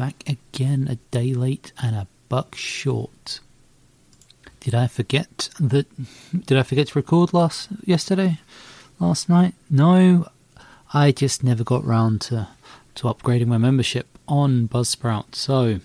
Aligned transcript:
back 0.00 0.24
again, 0.26 0.88
a 0.88 0.94
day 1.10 1.34
late 1.34 1.72
and 1.82 1.94
a 1.94 2.06
buck 2.30 2.54
short. 2.54 3.40
Did 4.60 4.74
I 4.74 4.86
forget 4.86 5.50
that? 5.60 5.86
Did 6.46 6.56
I 6.56 6.62
forget 6.62 6.86
to 6.88 6.98
record 6.98 7.34
last 7.34 7.68
yesterday, 7.84 8.38
last 8.98 9.28
night? 9.28 9.52
No, 9.68 10.26
I 10.94 11.12
just 11.12 11.44
never 11.44 11.62
got 11.62 11.84
round 11.84 12.22
to 12.22 12.48
to 12.94 13.08
upgrading 13.08 13.48
my 13.48 13.58
membership 13.58 14.06
on 14.26 14.68
Buzzsprout. 14.68 15.34
So, 15.34 15.80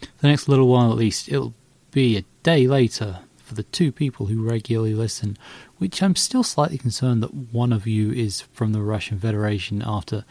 the 0.00 0.28
next 0.28 0.48
little 0.48 0.66
while 0.66 0.90
at 0.90 0.98
least, 0.98 1.28
it'll 1.28 1.54
be 1.92 2.16
a 2.16 2.24
day 2.42 2.66
later 2.66 3.20
for 3.36 3.54
the 3.54 3.62
two 3.62 3.92
people 3.92 4.26
who 4.26 4.42
regularly 4.42 4.94
listen. 4.94 5.38
Which 5.78 6.02
I'm 6.02 6.16
still 6.16 6.42
slightly 6.42 6.78
concerned 6.78 7.22
that 7.22 7.52
one 7.52 7.72
of 7.72 7.86
you 7.86 8.10
is 8.10 8.40
from 8.40 8.72
the 8.72 8.82
Russian 8.82 9.20
Federation 9.20 9.80
after 9.86 10.24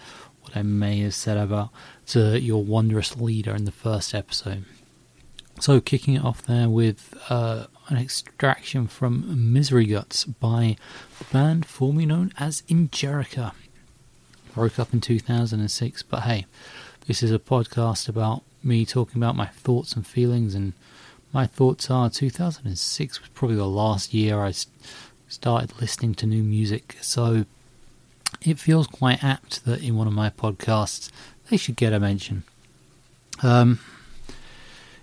what 0.54 0.60
I 0.60 0.64
may 0.64 1.00
have 1.00 1.14
said 1.14 1.38
about 1.38 1.70
to 2.08 2.40
your 2.40 2.64
wondrous 2.64 3.16
leader 3.16 3.56
in 3.56 3.66
the 3.66 3.72
first 3.72 4.14
episode. 4.14 4.66
So, 5.60 5.80
kicking 5.80 6.16
it 6.16 6.24
off 6.24 6.42
there 6.42 6.68
with 6.68 7.14
uh, 7.30 7.68
an 7.88 7.98
extraction 7.98 8.88
from 8.88 9.54
Misery 9.54 9.86
Guts 9.86 10.26
by 10.26 10.78
the 11.20 11.26
band 11.26 11.66
formerly 11.66 12.06
known 12.06 12.34
as 12.40 12.64
Engerica. 12.64 13.54
Broke 14.54 14.80
up 14.80 14.94
in 14.94 15.02
2006, 15.02 16.04
but 16.04 16.24
hey, 16.24 16.46
this 17.08 17.22
is 17.22 17.32
a 17.32 17.40
podcast 17.40 18.10
about 18.10 18.44
me 18.64 18.86
talking 18.86 19.22
about 19.22 19.36
my 19.36 19.48
thoughts 19.48 19.94
and 19.94 20.06
feelings, 20.06 20.56
and 20.56 20.74
my 21.32 21.46
thoughts 21.46 21.90
are 21.92 22.10
2006 22.10 23.20
was 23.20 23.30
probably 23.30 23.58
the 23.58 23.68
last 23.68 24.14
year 24.14 24.40
I 24.44 24.54
started 25.28 25.80
listening 25.80 26.16
to 26.16 26.26
new 26.26 26.44
music, 26.44 26.98
so 27.02 27.46
it 28.44 28.60
feels 28.60 28.88
quite 28.88 29.24
apt 29.24 29.66
that 29.66 29.82
in 29.82 29.96
one 29.96 30.08
of 30.08 30.14
my 30.14 30.30
podcasts 30.30 31.10
they 31.50 31.58
should 31.58 31.76
get 31.76 31.94
a 31.94 32.00
mention. 32.00 32.44
Um, 33.42 33.80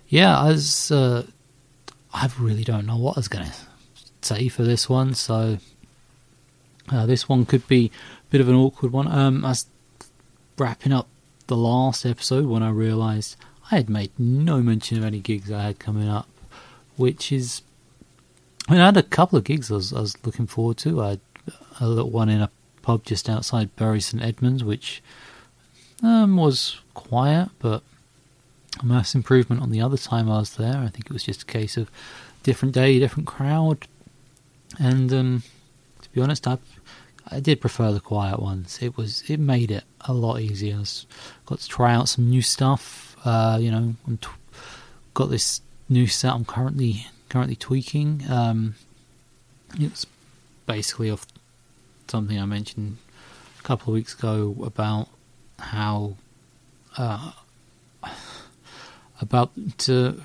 yeah, 0.07 0.45
as 0.45 0.91
uh, 0.91 1.25
I 2.13 2.29
really 2.39 2.63
don't 2.63 2.85
know 2.85 2.97
what 2.97 3.17
I 3.17 3.19
was 3.19 3.27
going 3.27 3.45
to 3.45 3.53
say 4.21 4.47
for 4.47 4.63
this 4.63 4.89
one, 4.89 5.13
so 5.13 5.57
uh, 6.91 7.05
this 7.05 7.29
one 7.29 7.45
could 7.45 7.67
be 7.67 7.91
a 8.27 8.31
bit 8.31 8.41
of 8.41 8.49
an 8.49 8.55
awkward 8.55 8.91
one. 8.91 9.07
Um, 9.07 9.45
I 9.45 9.49
was 9.49 9.65
wrapping 10.57 10.93
up 10.93 11.07
the 11.47 11.55
last 11.57 12.05
episode 12.05 12.45
when 12.45 12.63
I 12.63 12.69
realised 12.69 13.35
I 13.71 13.75
had 13.75 13.89
made 13.89 14.11
no 14.17 14.61
mention 14.61 14.97
of 14.97 15.05
any 15.05 15.19
gigs 15.19 15.51
I 15.51 15.63
had 15.63 15.79
coming 15.79 16.09
up, 16.09 16.27
which 16.97 17.31
is. 17.31 17.61
I, 18.67 18.73
mean, 18.73 18.81
I 18.81 18.85
had 18.85 18.97
a 18.97 19.03
couple 19.03 19.37
of 19.37 19.43
gigs 19.43 19.71
I 19.71 19.75
was, 19.75 19.91
I 19.91 20.01
was 20.01 20.25
looking 20.25 20.45
forward 20.47 20.77
to. 20.77 21.01
I 21.01 21.09
had 21.09 21.19
a 21.79 21.87
little 21.87 22.11
one 22.11 22.29
in 22.29 22.41
a 22.41 22.51
pub 22.81 23.03
just 23.05 23.29
outside 23.29 23.75
Bury 23.75 24.01
St 24.01 24.23
Edmunds, 24.23 24.63
which 24.63 25.01
um, 26.03 26.37
was 26.37 26.79
quiet, 26.93 27.49
but 27.59 27.83
a 28.79 28.85
mass 28.85 29.13
improvement 29.15 29.61
on 29.61 29.71
the 29.71 29.81
other 29.81 29.97
time 29.97 30.29
I 30.29 30.39
was 30.39 30.55
there. 30.55 30.77
I 30.77 30.87
think 30.87 31.05
it 31.05 31.13
was 31.13 31.23
just 31.23 31.43
a 31.43 31.45
case 31.45 31.77
of 31.77 31.89
different 32.43 32.73
day, 32.73 32.99
different 32.99 33.27
crowd, 33.27 33.87
and 34.79 35.13
um, 35.13 35.43
to 36.01 36.09
be 36.09 36.21
honest, 36.21 36.47
I 36.47 36.57
I 37.29 37.39
did 37.39 37.61
prefer 37.61 37.91
the 37.91 37.99
quiet 37.99 38.39
ones. 38.39 38.79
It 38.81 38.97
was 38.97 39.23
it 39.29 39.39
made 39.39 39.71
it 39.71 39.83
a 40.01 40.13
lot 40.13 40.41
easier. 40.41 40.77
I 40.77 40.85
got 41.45 41.59
to 41.59 41.67
try 41.67 41.93
out 41.93 42.09
some 42.09 42.29
new 42.29 42.41
stuff. 42.41 43.15
Uh, 43.23 43.57
you 43.61 43.71
know, 43.71 43.95
I'm 44.07 44.17
t- 44.17 44.29
got 45.13 45.29
this 45.29 45.61
new 45.87 46.07
set 46.07 46.33
I'm 46.33 46.45
currently 46.45 47.07
currently 47.29 47.55
tweaking. 47.55 48.23
Um, 48.29 48.75
it's 49.79 50.05
basically 50.65 51.09
off 51.09 51.25
something 52.11 52.39
I 52.39 52.45
mentioned 52.45 52.97
a 53.59 53.63
couple 53.63 53.91
of 53.91 53.95
weeks 53.95 54.13
ago 54.13 54.55
about 54.63 55.07
how 55.57 56.15
uh, 56.97 57.31
about 59.21 59.51
to 59.79 60.21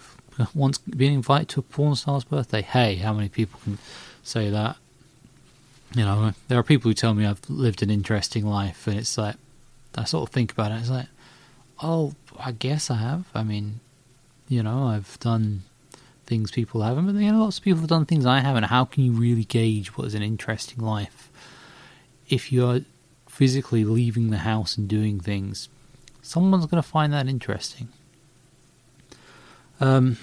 once 0.55 0.79
being 0.79 1.15
invited 1.15 1.49
to 1.51 1.61
a 1.61 1.63
porn 1.63 1.95
star's 1.95 2.25
birthday. 2.25 2.63
Hey, 2.63 2.97
how 2.97 3.15
many 3.15 3.29
people 3.29 3.61
can 3.65 3.79
say 4.23 4.51
that? 4.51 4.77
You 5.95 6.05
know, 6.05 6.33
there 6.49 6.59
are 6.59 6.65
people 6.65 6.91
who 6.91 6.95
tell 6.95 7.15
me 7.15 7.25
I've 7.25 7.49
lived 7.49 7.83
an 7.83 7.91
interesting 7.91 8.45
life, 8.45 8.87
and 8.87 8.99
it's 8.99 9.17
like 9.17 9.37
I 9.95 10.05
sort 10.05 10.29
of 10.29 10.35
think 10.35 10.53
about 10.53 10.73
it. 10.73 10.81
It's 10.81 10.91
like, 10.91 11.07
oh, 11.83 12.15
I 12.39 12.53
guess 12.53 12.91
I 12.91 12.97
have. 12.97 13.27
I 13.35 13.45
mean, 13.45 13.81
you 14.49 14.63
know, 14.63 14.89
I've 14.89 15.19
done 15.21 15.63
things 16.27 16.51
people 16.51 16.83
haven't, 16.83 17.07
but 17.07 17.15
lots 17.15 17.59
of 17.59 17.65
people 17.65 17.81
have 17.81 17.89
done 17.89 18.05
things 18.05 18.27
I 18.27 18.41
haven't. 18.41 18.65
How 18.65 18.85
can 18.85 19.05
you 19.05 19.13
really 19.13 19.45
gauge 19.45 19.97
what 19.97 20.09
is 20.09 20.15
an 20.15 20.23
interesting 20.23 20.85
life 20.85 21.31
if 22.29 22.53
you're 22.53 22.81
physically 23.29 23.85
leaving 23.85 24.31
the 24.31 24.39
house 24.39 24.77
and 24.77 24.89
doing 24.89 25.21
things? 25.21 25.69
Someone's 26.23 26.67
going 26.67 26.83
to 26.83 26.89
find 26.89 27.13
that 27.13 27.29
interesting. 27.29 27.89
Um, 29.81 30.17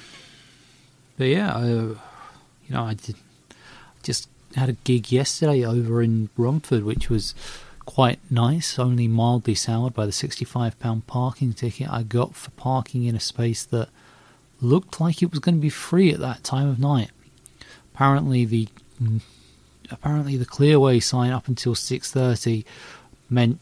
but 1.18 1.26
yeah, 1.26 1.56
I, 1.56 1.66
you 1.68 1.98
know, 2.70 2.84
I 2.84 2.96
did 2.96 3.16
just 4.02 4.28
had 4.56 4.70
a 4.70 4.74
gig 4.74 5.12
yesterday 5.12 5.66
over 5.66 6.02
in 6.02 6.30
Romford, 6.38 6.84
which 6.84 7.10
was 7.10 7.34
quite 7.86 8.20
nice, 8.30 8.78
only 8.80 9.08
mildly 9.08 9.56
soured 9.56 9.94
by 9.94 10.06
the 10.06 10.12
£65 10.12 11.08
parking 11.08 11.54
ticket 11.54 11.90
I 11.90 12.04
got 12.04 12.36
for 12.36 12.52
parking 12.52 13.06
in 13.06 13.16
a 13.16 13.20
space 13.20 13.64
that 13.66 13.90
looked 14.62 15.02
like 15.02 15.22
it 15.22 15.32
was 15.32 15.40
going 15.40 15.56
to 15.56 15.62
be 15.62 15.70
free 15.70 16.12
at 16.12 16.20
that 16.20 16.44
time 16.44 16.68
of 16.68 16.80
night. 16.80 17.12
Apparently 17.94 18.46
the 18.46 18.68
apparently 19.94 20.38
the 20.38 20.46
clearway 20.46 21.02
sign 21.02 21.32
up 21.32 21.48
until 21.48 21.76
6:30 21.76 22.66
meant 23.30 23.60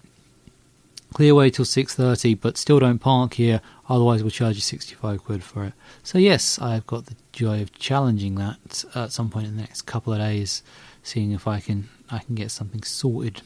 clearway 1.14 1.52
till 1.52 1.66
6:30 1.66 2.40
but 2.40 2.58
still 2.58 2.80
don't 2.80 3.00
park 3.00 3.36
here 3.36 3.62
otherwise 3.90 4.24
we'll 4.24 4.32
charge 4.32 4.56
you 4.56 4.62
65 4.62 5.24
quid 5.24 5.44
for 5.44 5.66
it. 5.66 5.74
So 6.04 6.18
yes, 6.18 6.60
I've 6.60 6.88
got 6.88 7.08
the 7.08 7.16
joy 7.34 7.62
of 7.62 7.74
challenging 7.78 8.36
that 8.36 8.86
at 8.96 9.12
some 9.12 9.30
point 9.30 9.48
in 9.48 9.56
the 9.56 9.62
next 9.62 9.84
couple 9.84 10.14
of 10.14 10.20
days 10.20 10.64
seeing 11.04 11.32
if 11.32 11.48
I 11.48 11.60
can 11.60 11.90
I 12.10 12.20
can 12.20 12.36
get 12.36 12.52
something 12.52 12.84
sorted 12.84 13.42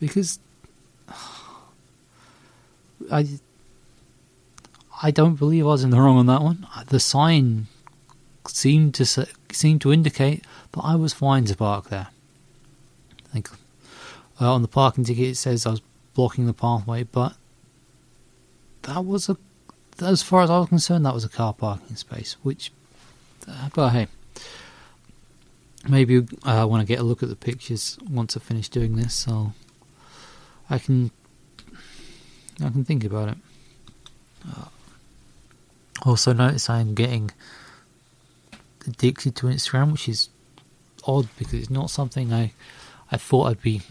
because 0.00 0.38
I 3.10 3.40
I 5.02 5.10
don't 5.10 5.36
believe 5.36 5.64
I 5.64 5.68
was 5.68 5.84
in 5.84 5.90
the 5.90 6.00
wrong 6.00 6.18
on 6.18 6.26
that 6.26 6.42
one. 6.42 6.66
The 6.88 7.00
sign 7.00 7.66
seemed 8.46 8.94
to 8.96 9.26
seemed 9.52 9.80
to 9.82 9.92
indicate 9.92 10.44
that 10.72 10.80
I 10.80 10.96
was 10.96 11.12
fine 11.12 11.44
to 11.46 11.56
park 11.56 11.88
there. 11.88 12.08
I 13.34 13.42
uh, 14.40 14.52
on 14.52 14.62
the 14.62 14.68
parking 14.68 15.04
ticket 15.04 15.28
it 15.28 15.34
says 15.36 15.66
I 15.66 15.70
was 15.70 15.82
blocking 16.14 16.46
the 16.46 16.52
pathway, 16.52 17.04
but 17.04 17.36
that 18.82 19.04
was 19.04 19.28
a 19.28 19.36
as 20.00 20.22
far 20.22 20.42
as 20.42 20.50
I 20.50 20.58
was 20.58 20.68
concerned 20.68 21.04
that 21.04 21.14
was 21.14 21.24
a 21.24 21.28
car 21.28 21.52
parking 21.52 21.96
space. 21.96 22.36
Which, 22.42 22.72
uh, 23.48 23.68
but 23.74 23.90
hey, 23.90 24.06
maybe 25.88 26.26
I 26.44 26.58
uh, 26.58 26.66
want 26.66 26.80
to 26.82 26.86
get 26.86 27.00
a 27.00 27.02
look 27.02 27.22
at 27.22 27.28
the 27.28 27.36
pictures 27.36 27.98
once 28.08 28.36
I 28.36 28.40
finish 28.40 28.68
doing 28.68 28.96
this, 28.96 29.14
so 29.14 29.52
I 30.70 30.78
can 30.78 31.10
I 32.60 32.70
can 32.70 32.84
think 32.84 33.04
about 33.04 33.30
it. 33.30 33.38
Uh, 34.48 34.64
also, 36.04 36.32
notice 36.32 36.70
I'm 36.70 36.94
getting 36.94 37.30
addicted 38.86 39.34
to 39.36 39.46
Instagram, 39.46 39.92
which 39.92 40.08
is 40.08 40.28
odd 41.04 41.28
because 41.38 41.54
it's 41.54 41.70
not 41.70 41.90
something 41.90 42.32
I 42.32 42.52
I 43.10 43.16
thought 43.16 43.44
I'd 43.44 43.62
be 43.62 43.82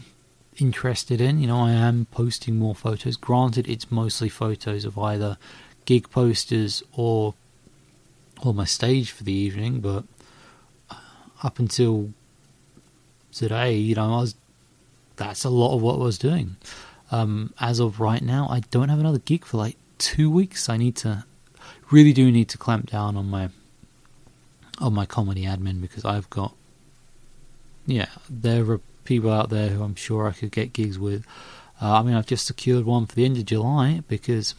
interested 0.58 1.20
in. 1.20 1.38
You 1.40 1.48
know, 1.48 1.60
I 1.60 1.72
am 1.72 2.06
posting 2.10 2.58
more 2.58 2.74
photos. 2.74 3.16
Granted, 3.16 3.68
it's 3.68 3.90
mostly 3.90 4.28
photos 4.28 4.84
of 4.84 4.98
either 4.98 5.38
gig 5.84 6.10
posters 6.10 6.82
or 6.92 7.34
or 8.42 8.54
my 8.54 8.64
stage 8.64 9.10
for 9.10 9.24
the 9.24 9.32
evening, 9.32 9.80
but 9.80 10.04
up 11.42 11.58
until 11.58 12.10
today, 13.32 13.74
you 13.74 13.94
know, 13.94 14.14
I 14.14 14.20
was 14.20 14.34
that's 15.16 15.44
a 15.44 15.50
lot 15.50 15.74
of 15.74 15.82
what 15.82 15.96
I 15.96 15.98
was 15.98 16.18
doing. 16.18 16.56
Um, 17.10 17.54
as 17.58 17.80
of 17.80 18.00
right 18.00 18.22
now, 18.22 18.48
I 18.50 18.60
don't 18.70 18.90
have 18.90 19.00
another 19.00 19.18
gig 19.18 19.44
for 19.44 19.56
like 19.56 19.76
two 19.98 20.30
weeks. 20.30 20.68
I 20.68 20.76
need 20.76 20.94
to 20.96 21.24
really 21.90 22.12
do 22.12 22.30
need 22.30 22.48
to 22.50 22.58
clamp 22.58 22.90
down 22.90 23.16
on 23.16 23.28
my 23.28 23.48
on 24.78 24.94
my 24.94 25.06
comedy 25.06 25.44
admin 25.44 25.80
because 25.80 26.04
I've 26.04 26.30
got 26.30 26.54
yeah, 27.86 28.08
there 28.28 28.70
are 28.70 28.80
people 29.08 29.32
out 29.32 29.48
there 29.48 29.70
who 29.70 29.82
I'm 29.82 29.94
sure 29.94 30.28
I 30.28 30.32
could 30.32 30.52
get 30.52 30.74
gigs 30.74 30.98
with. 30.98 31.24
Uh, 31.80 31.98
I 31.98 32.02
mean, 32.02 32.14
I've 32.14 32.26
just 32.26 32.46
secured 32.46 32.84
one 32.84 33.06
for 33.06 33.14
the 33.14 33.24
end 33.24 33.38
of 33.38 33.46
July 33.46 34.02
because 34.06 34.54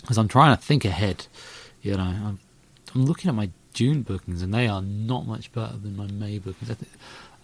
because 0.00 0.16
I'm 0.16 0.28
trying 0.28 0.56
to 0.56 0.62
think 0.62 0.84
ahead. 0.84 1.26
You 1.82 1.96
know, 1.96 2.04
I'm, 2.04 2.38
I'm 2.94 3.04
looking 3.04 3.28
at 3.28 3.34
my 3.34 3.50
June 3.74 4.02
bookings 4.02 4.40
and 4.40 4.54
they 4.54 4.68
are 4.68 4.80
not 4.80 5.26
much 5.26 5.52
better 5.52 5.76
than 5.76 5.96
my 5.96 6.06
May 6.06 6.38
bookings. 6.38 6.70
I 6.70 6.74
think, 6.74 6.92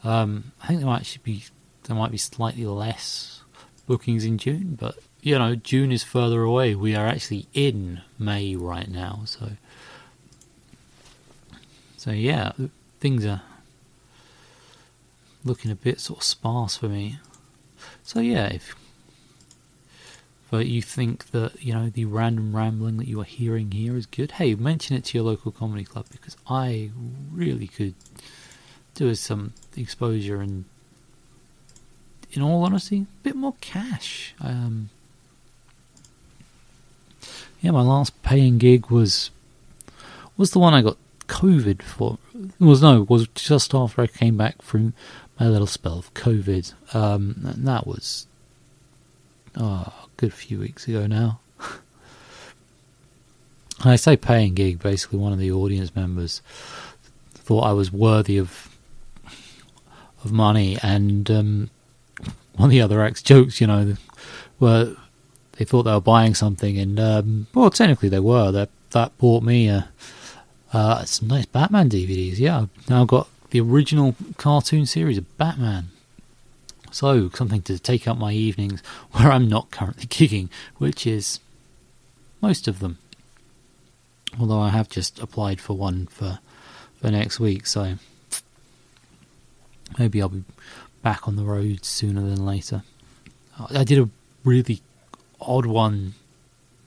um, 0.04 0.52
I 0.62 0.68
think 0.68 0.78
there 0.78 0.88
might 0.88 1.00
actually 1.00 1.22
be 1.24 1.44
there 1.84 1.96
might 1.96 2.12
be 2.12 2.18
slightly 2.18 2.64
less 2.64 3.42
bookings 3.88 4.24
in 4.24 4.38
June, 4.38 4.78
but 4.80 4.96
you 5.22 5.36
know, 5.38 5.56
June 5.56 5.90
is 5.90 6.04
further 6.04 6.42
away. 6.42 6.76
We 6.76 6.94
are 6.94 7.06
actually 7.06 7.48
in 7.52 8.02
May 8.16 8.54
right 8.54 8.88
now, 8.88 9.22
so 9.26 9.52
so 11.96 12.12
yeah, 12.12 12.52
things 13.00 13.26
are 13.26 13.42
looking 15.44 15.70
a 15.70 15.76
bit 15.76 16.00
sort 16.00 16.20
of 16.20 16.24
sparse 16.24 16.76
for 16.76 16.88
me. 16.88 17.18
So 18.02 18.20
yeah, 18.20 18.46
if 18.46 18.74
but 20.52 20.66
you 20.66 20.82
think 20.82 21.30
that 21.30 21.62
you 21.62 21.72
know 21.72 21.88
the 21.88 22.04
random 22.04 22.54
rambling 22.54 22.98
that 22.98 23.08
you 23.08 23.18
are 23.20 23.24
hearing 23.24 23.70
here 23.70 23.96
is 23.96 24.04
good, 24.04 24.32
hey, 24.32 24.54
mention 24.54 24.96
it 24.96 25.04
to 25.06 25.18
your 25.18 25.24
local 25.24 25.50
comedy 25.50 25.82
club 25.82 26.06
because 26.12 26.36
I 26.46 26.90
really 27.32 27.66
could 27.66 27.94
do 28.94 29.06
with 29.06 29.18
some 29.18 29.54
exposure 29.76 30.42
and, 30.42 30.66
in 32.32 32.42
all 32.42 32.64
honesty, 32.64 32.98
a 33.00 33.22
bit 33.22 33.34
more 33.34 33.54
cash. 33.62 34.34
Um, 34.40 34.90
yeah, 37.62 37.70
my 37.70 37.80
last 37.80 38.22
paying 38.22 38.58
gig 38.58 38.90
was 38.90 39.30
was 40.36 40.50
the 40.50 40.58
one 40.58 40.74
I 40.74 40.82
got 40.82 40.98
COVID 41.28 41.80
for. 41.80 42.18
It 42.34 42.64
was 42.64 42.82
no, 42.82 43.06
was 43.08 43.26
just 43.28 43.74
after 43.74 44.02
I 44.02 44.06
came 44.06 44.36
back 44.36 44.60
from 44.60 44.92
my 45.42 45.48
little 45.48 45.66
spell 45.66 45.98
of 45.98 46.14
COVID. 46.14 46.72
Um, 46.94 47.42
and 47.44 47.66
that 47.66 47.84
was 47.84 48.28
oh, 49.56 49.92
a 50.04 50.08
good 50.16 50.32
few 50.32 50.60
weeks 50.60 50.86
ago 50.86 51.08
now. 51.08 51.40
I 53.84 53.96
say 53.96 54.16
paying 54.16 54.54
gig, 54.54 54.78
basically 54.78 55.18
one 55.18 55.32
of 55.32 55.40
the 55.40 55.50
audience 55.50 55.96
members 55.96 56.42
thought 57.34 57.62
I 57.62 57.72
was 57.72 57.92
worthy 57.92 58.38
of 58.38 58.68
of 60.24 60.30
money, 60.30 60.78
and 60.80 61.28
um, 61.28 61.70
one 62.54 62.66
of 62.66 62.70
the 62.70 62.80
other 62.80 63.02
acts 63.02 63.22
jokes, 63.22 63.60
you 63.60 63.66
know, 63.66 63.96
were 64.60 64.94
they 65.52 65.64
thought 65.64 65.82
they 65.82 65.92
were 65.92 66.00
buying 66.00 66.36
something, 66.36 66.78
and 66.78 67.00
um, 67.00 67.48
well, 67.52 67.70
technically 67.70 68.08
they 68.08 68.20
were. 68.20 68.52
That 68.52 68.70
that 68.90 69.18
bought 69.18 69.42
me 69.42 69.66
a, 69.66 69.88
uh, 70.72 71.02
some 71.02 71.26
nice 71.26 71.46
Batman 71.46 71.90
DVDs. 71.90 72.38
Yeah, 72.38 72.60
I've 72.60 72.88
now 72.88 73.04
got 73.04 73.26
the 73.52 73.60
original 73.60 74.16
cartoon 74.38 74.86
series 74.86 75.18
of 75.18 75.36
Batman. 75.36 75.90
So 76.90 77.28
something 77.28 77.60
to 77.62 77.78
take 77.78 78.08
up 78.08 78.16
my 78.16 78.32
evenings 78.32 78.82
where 79.12 79.30
I'm 79.30 79.46
not 79.46 79.70
currently 79.70 80.06
gigging, 80.06 80.48
which 80.78 81.06
is 81.06 81.38
most 82.40 82.66
of 82.66 82.80
them. 82.80 82.98
Although 84.40 84.60
I 84.60 84.70
have 84.70 84.88
just 84.88 85.18
applied 85.20 85.60
for 85.60 85.76
one 85.76 86.06
for 86.06 86.38
for 86.98 87.10
next 87.10 87.38
week, 87.38 87.66
so 87.66 87.96
maybe 89.98 90.22
I'll 90.22 90.30
be 90.30 90.44
back 91.02 91.28
on 91.28 91.36
the 91.36 91.44
road 91.44 91.84
sooner 91.84 92.22
than 92.22 92.46
later. 92.46 92.82
I 93.70 93.84
did 93.84 93.98
a 93.98 94.08
really 94.44 94.80
odd 95.40 95.66
one 95.66 96.14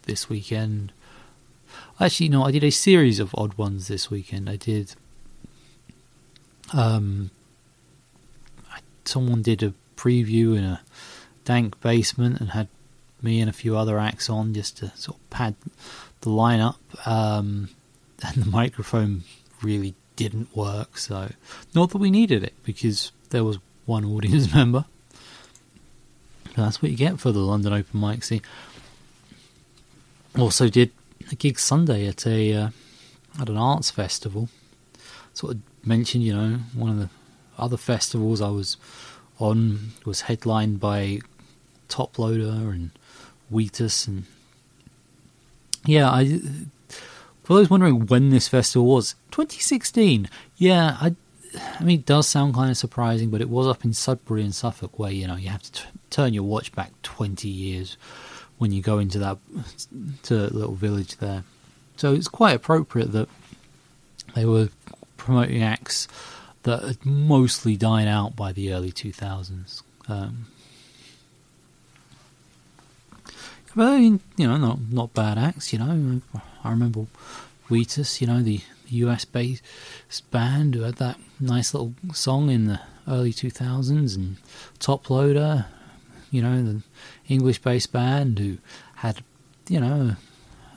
this 0.04 0.30
weekend. 0.30 0.92
Actually, 2.00 2.30
no, 2.30 2.44
I 2.44 2.52
did 2.52 2.64
a 2.64 2.72
series 2.72 3.20
of 3.20 3.36
odd 3.38 3.54
ones 3.54 3.88
this 3.88 4.10
weekend. 4.10 4.50
I 4.50 4.56
did. 4.56 4.96
Um, 6.74 7.32
someone 9.06 9.42
did 9.42 9.64
a 9.64 9.74
preview 9.96 10.58
in 10.58 10.64
a 10.64 10.82
dank 11.46 11.80
basement 11.82 12.40
and 12.40 12.52
had 12.52 12.68
me 13.22 13.40
and 13.40 13.50
a 13.50 13.54
few 13.54 13.78
other 13.78 13.98
acts 13.98 14.30
on 14.30 14.54
just 14.54 14.78
to 14.78 14.92
sort 14.96 15.18
of 15.18 15.30
pad 15.30 15.56
the 16.22 16.30
lineup. 16.30 16.76
Um, 17.08 17.70
and 18.24 18.44
the 18.44 18.50
microphone 18.50 19.24
really 19.62 19.94
didn't 20.16 20.56
work, 20.56 20.98
so 20.98 21.32
not 21.74 21.90
that 21.92 21.98
we 21.98 22.10
needed 22.10 22.44
it 22.44 22.54
because 22.64 23.12
there 23.30 23.44
was 23.44 23.60
one 23.86 24.06
audience 24.06 24.54
member. 24.54 24.86
That's 26.56 26.82
what 26.82 26.92
you 26.92 26.98
get 26.98 27.20
for 27.20 27.32
the 27.34 27.40
London 27.40 27.74
Open 27.74 28.00
Mic 28.00 28.24
scene. 28.24 28.42
Also 30.38 30.70
did 30.70 30.92
a 31.32 31.36
gig 31.36 31.60
Sunday 31.60 32.08
at 32.08 32.26
a 32.26 32.54
uh, 32.54 32.70
at 33.40 33.50
an 33.50 33.58
arts 33.58 33.92
festival. 33.92 34.48
Sort 35.34 35.56
of 35.56 35.62
mentioned, 35.86 36.24
you 36.24 36.34
know, 36.34 36.60
one 36.74 36.92
of 36.92 36.98
the 36.98 37.10
other 37.58 37.78
festivals 37.78 38.42
I 38.42 38.50
was 38.50 38.78
on 39.40 39.92
was 40.06 40.22
headlined 40.22 40.80
by 40.80 41.20
Toploader 41.90 42.70
and 42.72 42.92
Wheatus 43.50 44.08
and 44.08 44.26
yeah, 45.86 46.10
I 46.10 46.40
for 47.44 47.54
those 47.54 47.70
wondering 47.70 48.08
when 48.08 48.32
this 48.32 48.48
festival 48.48 48.88
was, 48.88 49.14
2016. 49.32 50.28
Yeah, 50.58 50.98
I 51.00 51.16
I 51.80 51.84
mean, 51.84 52.00
it 52.00 52.06
does 52.06 52.28
sound 52.28 52.56
kind 52.56 52.72
of 52.72 52.78
surprising, 52.78 53.30
but 53.30 53.42
it 53.42 53.50
was 53.50 53.68
up 53.68 53.86
in 53.86 53.94
Sudbury 53.94 54.44
in 54.44 54.52
Suffolk, 54.52 54.98
where 55.00 55.12
you 55.12 55.28
know 55.28 55.36
you 55.36 55.50
have 55.50 55.64
to 55.64 55.72
t- 55.72 55.88
turn 56.10 56.34
your 56.34 56.44
watch 56.44 56.72
back 56.74 56.92
twenty 57.04 57.50
years 57.50 57.98
when 58.58 58.72
you 58.72 58.82
go 58.82 59.00
into 59.00 59.20
that 59.20 59.38
to 60.24 60.34
little 60.34 60.76
village 60.76 61.18
there. 61.18 61.44
So 61.98 62.14
it's 62.14 62.28
quite 62.28 62.56
appropriate 62.56 63.12
that 63.14 63.30
they 64.34 64.46
were 64.46 64.70
promoting 65.26 65.64
acts 65.64 66.08
that 66.64 66.84
had 66.84 67.06
mostly 67.06 67.76
died 67.76 68.08
out 68.08 68.36
by 68.36 68.52
the 68.52 68.72
early 68.72 68.92
two 68.92 69.12
thousands. 69.12 69.82
Um, 70.08 70.46
but 73.76 73.88
I 73.88 73.98
mean, 73.98 74.20
you 74.38 74.48
know, 74.48 74.58
not 74.58 74.80
not 74.90 75.14
bad 75.14 75.38
acts. 75.38 75.74
You 75.74 75.80
know, 75.80 76.22
I 76.64 76.70
remember 76.70 77.08
Wheatus, 77.70 78.22
you 78.22 78.28
know, 78.28 78.42
the 78.42 78.62
US 78.90 79.26
based 79.26 79.64
band 80.30 80.76
who 80.76 80.82
had 80.82 80.96
that 80.96 81.18
nice 81.40 81.74
little 81.74 81.96
song 82.14 82.52
in 82.52 82.66
the 82.66 82.80
early 83.08 83.34
2000s, 83.34 84.16
and 84.16 84.38
Toploader, 84.80 85.66
you 86.30 86.42
know, 86.42 86.64
the 86.64 86.82
English 87.28 87.60
based 87.60 87.92
band 87.92 88.38
who 88.38 88.58
had, 88.98 89.24
you 89.68 89.80
know, 89.80 90.16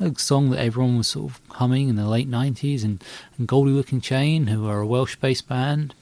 a 0.00 0.18
song 0.18 0.50
that 0.50 0.60
everyone 0.60 0.96
was 0.98 1.08
sort 1.08 1.32
of 1.32 1.40
humming 1.50 1.88
in 1.88 1.96
the 1.96 2.08
late 2.08 2.30
90s, 2.30 2.84
and, 2.84 3.02
and 3.36 3.48
Goldie 3.48 3.72
Lookin 3.72 4.02
Chain, 4.02 4.46
who 4.46 4.66
are 4.66 4.80
a 4.80 4.86
Welsh 4.86 5.16
based 5.16 5.48
band. 5.48 5.94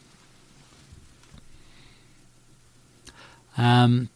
Um, 3.58 4.10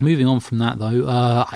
moving 0.00 0.26
on 0.26 0.40
from 0.40 0.58
that, 0.58 0.78
though, 0.78 1.06
uh, 1.06 1.46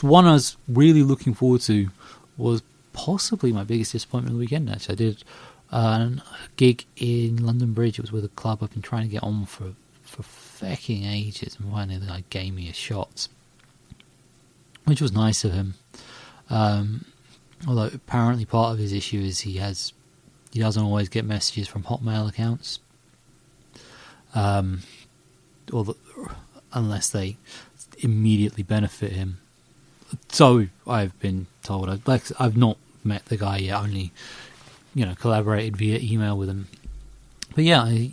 one 0.00 0.26
I 0.26 0.32
was 0.32 0.56
really 0.68 1.02
looking 1.02 1.34
forward 1.34 1.60
to 1.62 1.88
was 2.36 2.62
possibly 2.92 3.52
my 3.52 3.64
biggest 3.64 3.92
disappointment 3.92 4.32
of 4.32 4.38
the 4.38 4.40
weekend. 4.40 4.68
Actually, 4.70 4.92
I 4.92 4.96
did 4.96 5.24
uh, 5.72 6.10
a 6.16 6.22
gig 6.56 6.84
in 6.96 7.44
London 7.44 7.72
Bridge. 7.72 7.98
It 7.98 8.02
was 8.02 8.12
with 8.12 8.24
a 8.24 8.28
club 8.28 8.62
I've 8.62 8.72
been 8.72 8.82
trying 8.82 9.02
to 9.02 9.08
get 9.08 9.22
on 9.22 9.46
for 9.46 9.72
for 10.02 10.22
fucking 10.22 11.04
ages, 11.04 11.56
and 11.58 11.70
finally 11.70 11.98
the 11.98 12.06
guy 12.06 12.24
gave 12.30 12.54
me 12.54 12.68
a 12.68 12.72
shot, 12.72 13.28
which 14.84 15.00
was 15.00 15.12
nice 15.12 15.44
of 15.44 15.52
him. 15.52 15.74
Um, 16.50 17.04
although 17.66 17.90
apparently 17.92 18.44
part 18.44 18.72
of 18.72 18.78
his 18.78 18.92
issue 18.92 19.20
is 19.20 19.40
he 19.40 19.56
has 19.56 19.92
he 20.52 20.60
doesn't 20.60 20.82
always 20.82 21.08
get 21.08 21.24
messages 21.24 21.68
from 21.68 21.82
Hotmail 21.82 22.28
accounts, 22.28 22.78
um, 24.34 24.80
or 25.72 25.84
the, 25.84 25.94
unless 26.72 27.10
they 27.10 27.36
immediately 27.98 28.62
benefit 28.62 29.12
him. 29.12 29.38
So 30.28 30.68
I've 30.86 31.18
been 31.20 31.46
told. 31.62 31.90
I've, 31.90 32.06
like, 32.06 32.22
I've 32.38 32.56
not 32.56 32.78
met 33.04 33.26
the 33.26 33.36
guy 33.36 33.58
yet, 33.58 33.80
only 33.80 34.12
you 34.94 35.04
know 35.04 35.14
collaborated 35.14 35.76
via 35.76 35.98
email 35.98 36.38
with 36.38 36.48
him. 36.48 36.68
But 37.54 37.64
yeah, 37.64 37.82
I, 37.82 38.10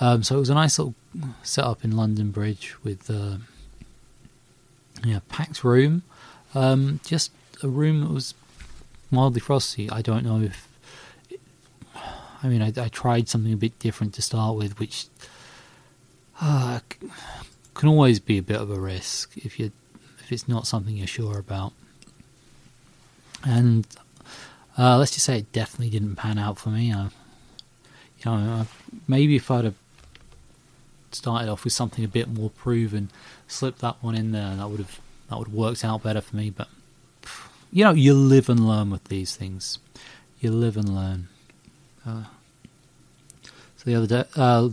um, 0.00 0.22
so 0.22 0.36
it 0.36 0.40
was 0.40 0.50
a 0.50 0.54
nice 0.54 0.78
little 0.78 0.94
setup 1.42 1.84
in 1.84 1.96
London 1.96 2.30
Bridge 2.30 2.74
with 2.84 3.10
uh, 3.10 3.38
yeah 5.04 5.20
packed 5.28 5.64
room, 5.64 6.02
um, 6.56 7.00
just 7.04 7.32
a 7.62 7.68
room 7.68 8.00
that 8.00 8.10
was 8.10 8.34
mildly 9.10 9.40
frosty. 9.40 9.90
I 9.90 10.02
don't 10.02 10.24
know 10.24 10.40
if 10.40 10.68
I 12.42 12.48
mean 12.48 12.62
I, 12.62 12.72
I 12.76 12.88
tried 12.88 13.28
something 13.28 13.52
a 13.52 13.56
bit 13.56 13.78
different 13.78 14.14
to 14.14 14.22
start 14.22 14.56
with, 14.56 14.78
which 14.78 15.06
uh, 16.40 16.80
can 17.74 17.88
always 17.88 18.20
be 18.20 18.38
a 18.38 18.42
bit 18.42 18.60
of 18.60 18.70
a 18.70 18.78
risk 18.78 19.36
if 19.36 19.58
you 19.58 19.72
if 20.20 20.32
it's 20.32 20.48
not 20.48 20.66
something 20.66 20.96
you're 20.96 21.06
sure 21.06 21.38
about 21.38 21.72
and 23.44 23.86
uh, 24.78 24.98
let's 24.98 25.12
just 25.12 25.24
say 25.24 25.38
it 25.38 25.52
definitely 25.52 25.90
didn't 25.90 26.16
pan 26.16 26.38
out 26.38 26.58
for 26.58 26.70
me. 26.70 26.92
Uh, 26.92 27.08
you 28.18 28.30
know, 28.30 28.66
maybe 29.06 29.36
if 29.36 29.50
I'd 29.50 29.64
have 29.64 29.76
started 31.12 31.48
off 31.48 31.64
with 31.64 31.72
something 31.72 32.04
a 32.04 32.08
bit 32.08 32.28
more 32.28 32.50
proven, 32.50 33.10
slipped 33.46 33.78
that 33.80 34.02
one 34.02 34.14
in 34.14 34.32
there, 34.32 34.56
that 34.56 34.68
would 34.68 34.80
have 34.80 35.00
that 35.28 35.38
would 35.38 35.48
have 35.48 35.54
worked 35.54 35.84
out 35.84 36.02
better 36.02 36.20
for 36.20 36.36
me. 36.36 36.50
But 36.50 36.68
you 37.72 37.84
know, 37.84 37.92
you 37.92 38.14
live 38.14 38.48
and 38.48 38.66
learn 38.66 38.90
with 38.90 39.04
these 39.04 39.36
things. 39.36 39.78
You 40.40 40.50
live 40.50 40.76
and 40.76 40.94
learn. 40.94 41.28
Uh, 42.06 42.24
so 43.42 43.84
the 43.84 43.94
other 43.94 44.06
day, 44.06 44.24
uh, 44.36 44.68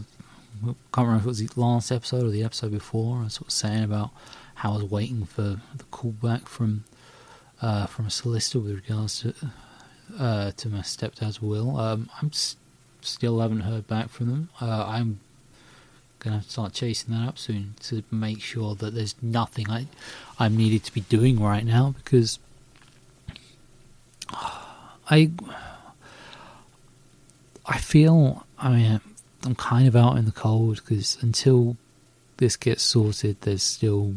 can't 0.94 1.08
remember 1.08 1.18
if 1.18 1.26
it 1.26 1.28
was 1.28 1.40
the 1.46 1.60
last 1.60 1.92
episode 1.92 2.24
or 2.26 2.30
the 2.30 2.44
episode 2.44 2.72
before. 2.72 3.20
I 3.20 3.24
was 3.26 3.34
sort 3.34 3.48
of 3.48 3.54
saying 3.54 3.84
about 3.84 4.12
how 4.56 4.74
I 4.74 4.76
was 4.78 4.86
waiting 4.92 5.26
for 5.26 5.42
the 5.76 5.84
callback 5.92 6.48
from 6.48 6.84
uh, 7.62 7.86
from 7.88 8.06
a 8.08 8.12
solicitor 8.12 8.60
with 8.60 8.76
regards 8.76 9.22
to 9.22 9.34
uh, 10.20 10.52
to 10.52 10.70
my 10.70 10.80
stepdad's 10.80 11.42
will. 11.42 11.78
Um, 11.78 12.10
I'm 12.22 12.28
s- 12.30 12.56
still 13.02 13.40
haven't 13.40 13.62
heard 13.62 13.88
back 13.88 14.10
from 14.10 14.28
them. 14.30 14.50
Uh, 14.62 14.86
I'm 14.88 15.20
gonna 16.24 16.44
start 16.44 16.74
chasing 16.74 17.14
that 17.14 17.28
up 17.28 17.38
soon 17.38 17.76
to 17.82 18.04
make 18.12 18.42
sure 18.42 18.76
that 18.76 18.94
there's 18.94 19.16
nothing 19.22 19.70
I 19.70 19.88
I'm 20.40 20.56
needed 20.56 20.84
to 20.86 20.94
be 20.94 21.02
doing 21.02 21.40
right 21.40 21.66
now 21.66 21.96
because 21.98 22.40
I 25.10 25.32
I 27.66 27.78
feel 27.78 28.46
I 28.58 28.70
mean 28.70 29.02
I'm 29.46 29.56
kind 29.56 29.88
of 29.88 29.96
out 29.96 30.18
in 30.18 30.26
the 30.26 30.32
cold 30.32 30.78
because 30.78 31.18
until 31.22 31.78
this 32.38 32.56
gets 32.56 32.84
sorted, 32.84 33.42
there's 33.42 33.64
still 33.64 34.16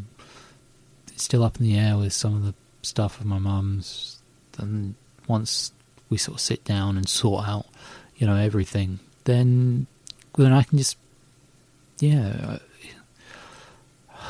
it's 1.09 1.25
still 1.25 1.43
up 1.43 1.59
in 1.59 1.65
the 1.65 1.79
air 1.79 1.97
with 1.97 2.13
some 2.13 2.35
of 2.35 2.45
the 2.45 2.55
stuff 2.83 3.21
of 3.21 3.27
my 3.27 3.39
mum's. 3.39 4.19
And 4.59 4.95
once 5.27 5.73
we 6.09 6.17
sort 6.17 6.37
of 6.37 6.41
sit 6.41 6.65
down 6.65 6.97
and 6.97 7.09
sort 7.09 7.49
out, 7.49 7.67
you 8.17 8.27
know, 8.27 8.37
everything, 8.37 9.01
then 9.25 9.87
then 10.37 10.53
I 10.53 10.63
can 10.63 10.79
just, 10.79 10.97
yeah. 11.99 12.59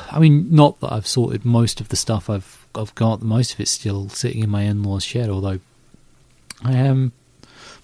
I 0.09 0.19
mean, 0.19 0.47
not 0.53 0.79
that 0.79 0.93
I've 0.93 1.07
sorted 1.07 1.43
most 1.45 1.81
of 1.81 1.89
the 1.89 1.95
stuff 1.95 2.29
I've 2.29 2.67
I've 2.75 2.95
got. 2.95 3.21
Most 3.21 3.53
of 3.53 3.59
it's 3.59 3.71
still 3.71 4.09
sitting 4.09 4.43
in 4.43 4.49
my 4.49 4.63
in-laws' 4.63 5.03
shed, 5.03 5.29
although 5.29 5.59
I 6.63 6.73
am 6.73 7.11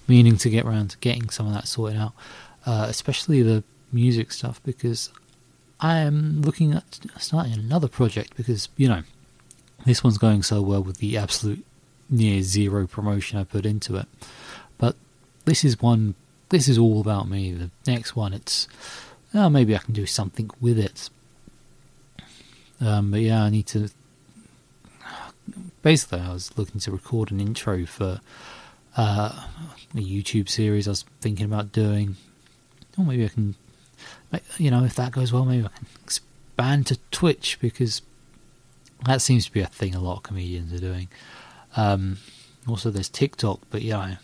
meaning 0.08 0.38
to 0.38 0.50
get 0.50 0.66
around 0.66 0.92
to 0.92 0.98
getting 1.00 1.30
some 1.30 1.48
of 1.48 1.54
that 1.54 1.68
sorted 1.68 2.00
out, 2.00 2.14
uh, 2.66 2.86
especially 2.90 3.42
the 3.42 3.64
music 3.92 4.32
stuff, 4.32 4.62
because 4.64 5.12
I 5.80 6.00
am 6.00 6.42
looking 6.42 6.74
at 6.74 7.00
starting 7.18 7.54
another 7.54 7.88
project 7.88 8.36
because 8.38 8.70
you 8.78 8.88
know 8.88 9.04
this 9.86 10.04
one's 10.04 10.18
going 10.18 10.44
so 10.44 10.62
well 10.62 10.84
with 10.84 10.98
the 10.98 11.18
absolute 11.18 11.66
near 12.10 12.42
zero 12.42 12.88
promotion 12.88 13.40
I 13.40 13.44
put 13.44 13.66
into 13.66 13.96
it, 13.98 14.08
but 14.78 14.96
this 15.46 15.64
is 15.64 15.82
one. 15.82 16.16
This 16.50 16.68
is 16.68 16.78
all 16.78 17.02
about 17.02 17.28
me. 17.28 17.52
The 17.52 17.72
next 17.88 18.16
one, 18.16 18.32
it's 18.32 18.68
oh, 19.34 19.50
maybe 19.50 19.76
I 19.76 19.80
can 19.80 19.94
do 19.94 20.06
something 20.06 20.50
with 20.62 20.78
it. 20.78 21.10
Um, 22.80 23.12
but 23.12 23.22
yeah, 23.22 23.44
I 23.44 23.50
need 23.50 23.68
to. 23.68 23.90
Basically, 25.82 26.20
I 26.20 26.34
was 26.34 26.58
looking 26.58 26.80
to 26.82 26.92
record 26.92 27.32
an 27.32 27.40
intro 27.40 27.86
for 27.86 28.22
uh, 28.96 29.46
a 29.94 29.98
YouTube 29.98 30.50
series 30.50 30.88
I 30.88 30.92
was 30.92 31.06
thinking 31.22 31.46
about 31.46 31.72
doing. 31.72 32.16
Or 32.98 33.06
maybe 33.06 33.26
I 33.26 33.30
can, 33.30 33.56
you 34.58 34.72
know, 34.72 34.84
if 34.84 34.96
that 34.96 35.12
goes 35.12 35.34
well, 35.34 35.46
maybe 35.46 35.66
I 35.66 35.70
can 35.70 35.88
expand 36.04 36.88
to 36.88 37.00
Twitch 37.12 37.58
because 37.60 38.02
that 39.06 39.22
seems 39.22 39.46
to 39.46 39.52
be 39.52 39.62
a 39.62 39.68
thing 39.68 39.96
a 39.96 40.00
lot 40.00 40.18
of 40.18 40.24
comedians 40.24 40.72
are 40.74 40.80
doing. 40.80 41.08
Um, 41.76 42.18
also, 42.68 42.90
there's 42.90 43.10
TikTok, 43.10 43.60
but 43.70 43.82
yeah, 43.82 44.16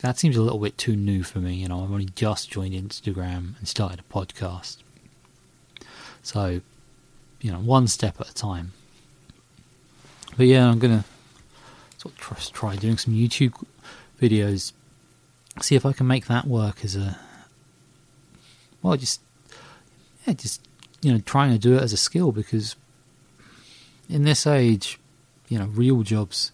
that 0.00 0.18
seems 0.18 0.36
a 0.36 0.42
little 0.42 0.58
bit 0.58 0.78
too 0.78 0.96
new 0.96 1.22
for 1.22 1.38
me. 1.38 1.54
You 1.54 1.68
know, 1.68 1.82
I've 1.82 1.90
only 1.92 2.08
just 2.14 2.50
joined 2.50 2.74
Instagram 2.74 3.58
and 3.58 3.66
started 3.66 4.00
a 4.00 4.12
podcast. 4.12 4.78
So, 6.22 6.60
you 7.40 7.52
know, 7.52 7.58
one 7.58 7.88
step 7.88 8.20
at 8.20 8.30
a 8.30 8.34
time. 8.34 8.72
But 10.36 10.46
yeah, 10.46 10.68
I'm 10.68 10.78
gonna 10.78 11.04
sort 11.96 12.14
of 12.30 12.52
try 12.52 12.76
doing 12.76 12.96
some 12.96 13.14
YouTube 13.14 13.54
videos, 14.20 14.72
see 15.60 15.74
if 15.74 15.84
I 15.84 15.92
can 15.92 16.06
make 16.06 16.26
that 16.26 16.46
work 16.46 16.84
as 16.84 16.94
a 16.94 17.18
well, 18.82 18.96
just 18.96 19.20
yeah, 20.26 20.34
just 20.34 20.66
you 21.02 21.12
know, 21.12 21.18
trying 21.20 21.52
to 21.52 21.58
do 21.58 21.74
it 21.76 21.82
as 21.82 21.92
a 21.92 21.96
skill 21.96 22.32
because 22.32 22.76
in 24.08 24.24
this 24.24 24.46
age, 24.46 24.98
you 25.48 25.58
know, 25.58 25.66
real 25.66 26.02
jobs, 26.02 26.52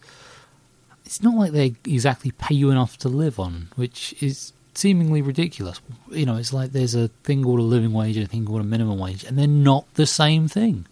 it's 1.05 1.21
not 1.21 1.35
like 1.35 1.51
they 1.51 1.75
exactly 1.85 2.31
pay 2.31 2.55
you 2.55 2.71
enough 2.71 2.97
to 2.99 3.09
live 3.09 3.39
on, 3.39 3.69
which 3.75 4.15
is 4.21 4.53
seemingly 4.73 5.21
ridiculous. 5.21 5.79
You 6.11 6.25
know, 6.25 6.35
it's 6.35 6.53
like 6.53 6.71
there's 6.71 6.95
a 6.95 7.09
thing 7.23 7.43
called 7.43 7.59
a 7.59 7.63
living 7.63 7.93
wage 7.93 8.17
and 8.17 8.25
a 8.25 8.29
thing 8.29 8.45
called 8.45 8.61
a 8.61 8.65
minimum 8.65 8.97
wage, 8.99 9.23
and 9.23 9.37
they're 9.37 9.47
not 9.47 9.85
the 9.93 10.05
same 10.05 10.47
thing. 10.47 10.85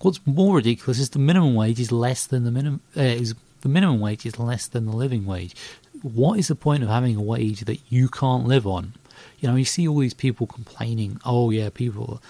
What's 0.00 0.20
more 0.26 0.56
ridiculous 0.56 0.98
is 0.98 1.10
the 1.10 1.18
minimum 1.18 1.54
wage 1.54 1.80
is 1.80 1.92
less 1.92 2.26
than 2.26 2.44
the 2.44 2.50
minimum 2.50 2.80
uh, 2.96 3.00
is 3.00 3.34
the 3.62 3.68
minimum 3.68 4.00
wage 4.00 4.26
is 4.26 4.38
less 4.38 4.66
than 4.66 4.86
the 4.86 4.96
living 4.96 5.24
wage. 5.24 5.54
What 6.02 6.38
is 6.38 6.48
the 6.48 6.56
point 6.56 6.82
of 6.82 6.88
having 6.88 7.16
a 7.16 7.22
wage 7.22 7.60
that 7.62 7.80
you 7.88 8.08
can't 8.08 8.46
live 8.46 8.66
on? 8.66 8.94
You 9.38 9.48
know, 9.48 9.56
you 9.56 9.64
see 9.64 9.86
all 9.86 9.98
these 9.98 10.14
people 10.14 10.46
complaining, 10.46 11.20
oh, 11.24 11.50
yeah, 11.50 11.70
people, 11.70 12.20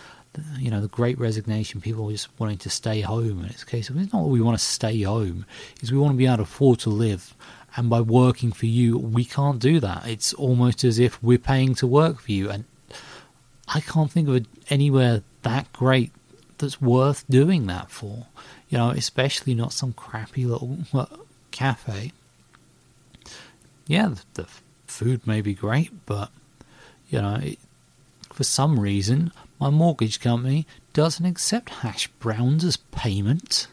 you 0.58 0.70
know, 0.70 0.80
the 0.80 0.88
great 0.88 1.18
resignation, 1.18 1.80
people 1.80 2.10
just 2.10 2.28
wanting 2.38 2.58
to 2.58 2.70
stay 2.70 3.00
home. 3.00 3.40
And 3.40 3.50
it's 3.50 3.62
a 3.62 3.66
case 3.66 3.90
of, 3.90 3.96
it's 3.98 4.12
not 4.12 4.22
that 4.22 4.28
we 4.28 4.40
want 4.40 4.58
to 4.58 4.64
stay 4.64 5.02
home, 5.02 5.46
is 5.82 5.92
we 5.92 5.98
want 5.98 6.12
to 6.12 6.16
be 6.16 6.26
able 6.26 6.38
to 6.38 6.42
afford 6.42 6.78
to 6.80 6.90
live. 6.90 7.34
And 7.76 7.88
by 7.88 8.00
working 8.00 8.52
for 8.52 8.66
you, 8.66 8.98
we 8.98 9.24
can't 9.24 9.58
do 9.58 9.80
that. 9.80 10.06
It's 10.06 10.34
almost 10.34 10.84
as 10.84 10.98
if 10.98 11.22
we're 11.22 11.38
paying 11.38 11.74
to 11.76 11.86
work 11.86 12.20
for 12.20 12.32
you. 12.32 12.50
And 12.50 12.64
I 13.68 13.80
can't 13.80 14.10
think 14.10 14.28
of 14.28 14.46
anywhere 14.68 15.22
that 15.42 15.72
great 15.72 16.12
that's 16.58 16.80
worth 16.80 17.24
doing 17.28 17.66
that 17.66 17.90
for. 17.90 18.26
You 18.68 18.78
know, 18.78 18.90
especially 18.90 19.54
not 19.54 19.72
some 19.72 19.92
crappy 19.92 20.44
little 20.44 20.78
cafe. 21.50 22.12
Yeah, 23.86 24.14
the, 24.34 24.46
food 24.92 25.26
may 25.26 25.40
be 25.40 25.54
great, 25.54 25.90
but 26.04 26.30
you 27.08 27.20
know, 27.20 27.36
it, 27.36 27.58
for 28.30 28.44
some 28.44 28.78
reason, 28.78 29.32
my 29.62 29.71
mortgage 29.71 30.21
company 30.21 30.66
doesn't 30.92 31.25
accept 31.25 31.71
hash 31.71 32.09
browns 32.19 32.64
as 32.64 32.76
payment. 32.76 33.69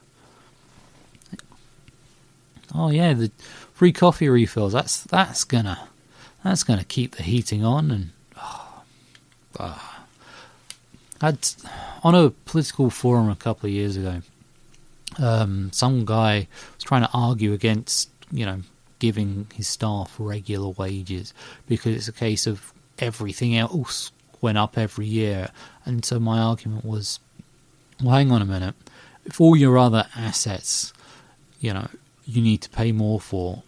Oh 2.73 2.89
yeah, 2.89 3.13
the 3.13 3.31
free 3.73 3.91
coffee 3.91 4.29
refills. 4.29 4.73
That's 4.73 5.01
that's 5.03 5.43
gonna 5.43 5.89
that's 6.43 6.63
gonna 6.63 6.83
keep 6.83 7.15
the 7.15 7.23
heating 7.23 7.65
on 7.65 7.91
and. 7.91 8.11
Oh, 8.37 8.83
oh. 9.59 9.95
I'd 11.21 11.39
on 12.03 12.15
a 12.15 12.29
political 12.29 12.89
forum 12.89 13.29
a 13.29 13.35
couple 13.35 13.67
of 13.67 13.73
years 13.73 13.97
ago 13.97 14.21
um, 15.17 15.71
some 15.71 16.05
guy 16.05 16.47
was 16.75 16.83
trying 16.83 17.01
to 17.01 17.09
argue 17.13 17.53
against, 17.53 18.09
you 18.31 18.45
know, 18.45 18.61
giving 18.99 19.47
his 19.53 19.67
staff 19.67 20.15
regular 20.19 20.69
wages 20.69 21.33
because 21.67 21.95
it's 21.95 22.07
a 22.07 22.13
case 22.13 22.47
of 22.47 22.73
everything 22.99 23.55
else 23.55 24.11
went 24.41 24.57
up 24.57 24.77
every 24.77 25.05
year. 25.05 25.49
And 25.85 26.03
so 26.03 26.19
my 26.19 26.39
argument 26.39 26.85
was, 26.85 27.19
well, 28.03 28.15
hang 28.15 28.31
on 28.31 28.41
a 28.41 28.45
minute. 28.45 28.75
If 29.25 29.39
all 29.41 29.55
your 29.55 29.77
other 29.77 30.07
assets, 30.15 30.93
you 31.59 31.73
know, 31.73 31.87
you 32.25 32.41
need 32.41 32.61
to 32.61 32.69
pay 32.69 32.91
more 32.91 33.19
for, 33.19 33.63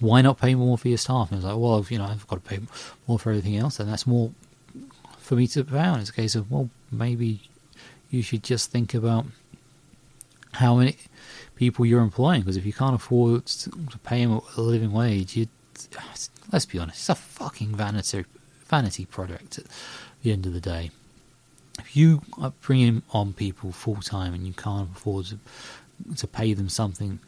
why 0.00 0.22
not 0.22 0.38
pay 0.38 0.54
more 0.54 0.78
for 0.78 0.88
your 0.88 0.98
staff? 0.98 1.30
And 1.30 1.36
I 1.36 1.36
was 1.36 1.44
like, 1.44 1.62
well, 1.62 1.78
if, 1.78 1.90
you 1.90 1.98
know, 1.98 2.04
I've 2.04 2.26
got 2.26 2.42
to 2.42 2.48
pay 2.48 2.60
more 3.06 3.18
for 3.18 3.30
everything 3.30 3.56
else, 3.56 3.80
and 3.80 3.90
that's 3.90 4.06
more 4.06 4.32
for 5.18 5.36
me 5.36 5.46
to 5.48 5.64
pay 5.64 5.78
out. 5.78 6.00
It's 6.00 6.10
a 6.10 6.12
case 6.12 6.34
of, 6.34 6.50
well, 6.50 6.70
maybe 6.90 7.40
you 8.10 8.22
should 8.22 8.42
just 8.42 8.70
think 8.70 8.94
about 8.94 9.26
how 10.52 10.76
many 10.76 10.96
people 11.56 11.84
you're 11.84 12.00
employing. 12.00 12.40
Because 12.40 12.56
if 12.56 12.64
you 12.64 12.72
can't 12.72 12.94
afford 12.94 13.46
to 13.46 13.98
pay 14.04 14.24
them 14.24 14.40
a 14.56 14.60
living 14.60 14.92
wage, 14.92 15.36
you 15.36 15.48
let's 16.52 16.64
be 16.64 16.78
honest, 16.78 16.98
it's 16.98 17.08
a 17.08 17.14
fucking 17.14 17.74
vanity 17.74 18.24
vanity 18.66 19.04
project 19.04 19.58
at 19.58 19.66
the 20.22 20.32
end 20.32 20.46
of 20.46 20.52
the 20.52 20.60
day. 20.60 20.90
If 21.78 21.96
you 21.96 22.22
uh, 22.38 22.46
are 22.46 22.52
bringing 22.60 23.02
on 23.12 23.32
people 23.32 23.72
full 23.72 23.96
time 23.96 24.34
and 24.34 24.46
you 24.46 24.52
can't 24.52 24.90
afford 24.94 25.26
to, 25.26 25.38
to 26.16 26.26
pay 26.26 26.54
them 26.54 26.68
something 26.68 27.20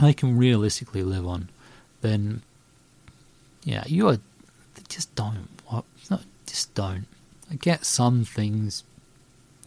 they 0.00 0.12
can 0.12 0.38
realistically 0.38 1.02
live 1.02 1.26
on, 1.26 1.48
then 2.00 2.42
yeah, 3.64 3.84
you 3.86 4.08
are 4.08 4.18
just 4.88 5.14
don't. 5.14 5.48
Uh, 5.68 5.74
what? 5.74 5.84
No, 6.10 6.20
just 6.46 6.74
don't. 6.74 7.06
I 7.50 7.56
get 7.56 7.84
some 7.84 8.24
things 8.24 8.84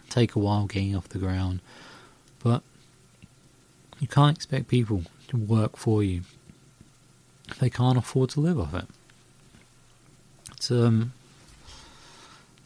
take 0.10 0.36
a 0.36 0.40
while 0.40 0.66
getting 0.66 0.96
off 0.96 1.10
the 1.10 1.18
ground, 1.18 1.62
but 2.44 2.62
you 4.00 4.08
can't 4.08 4.36
expect 4.36 4.68
people 4.68 5.04
to 5.30 5.38
work 5.38 5.78
for 5.78 6.04
you 6.04 6.22
if 7.48 7.60
they 7.60 7.70
can't 7.70 7.98
afford 7.98 8.30
to 8.32 8.40
live 8.40 8.60
off 8.60 8.74
it. 8.74 8.86
It's 10.62 10.70
um, 10.70 11.14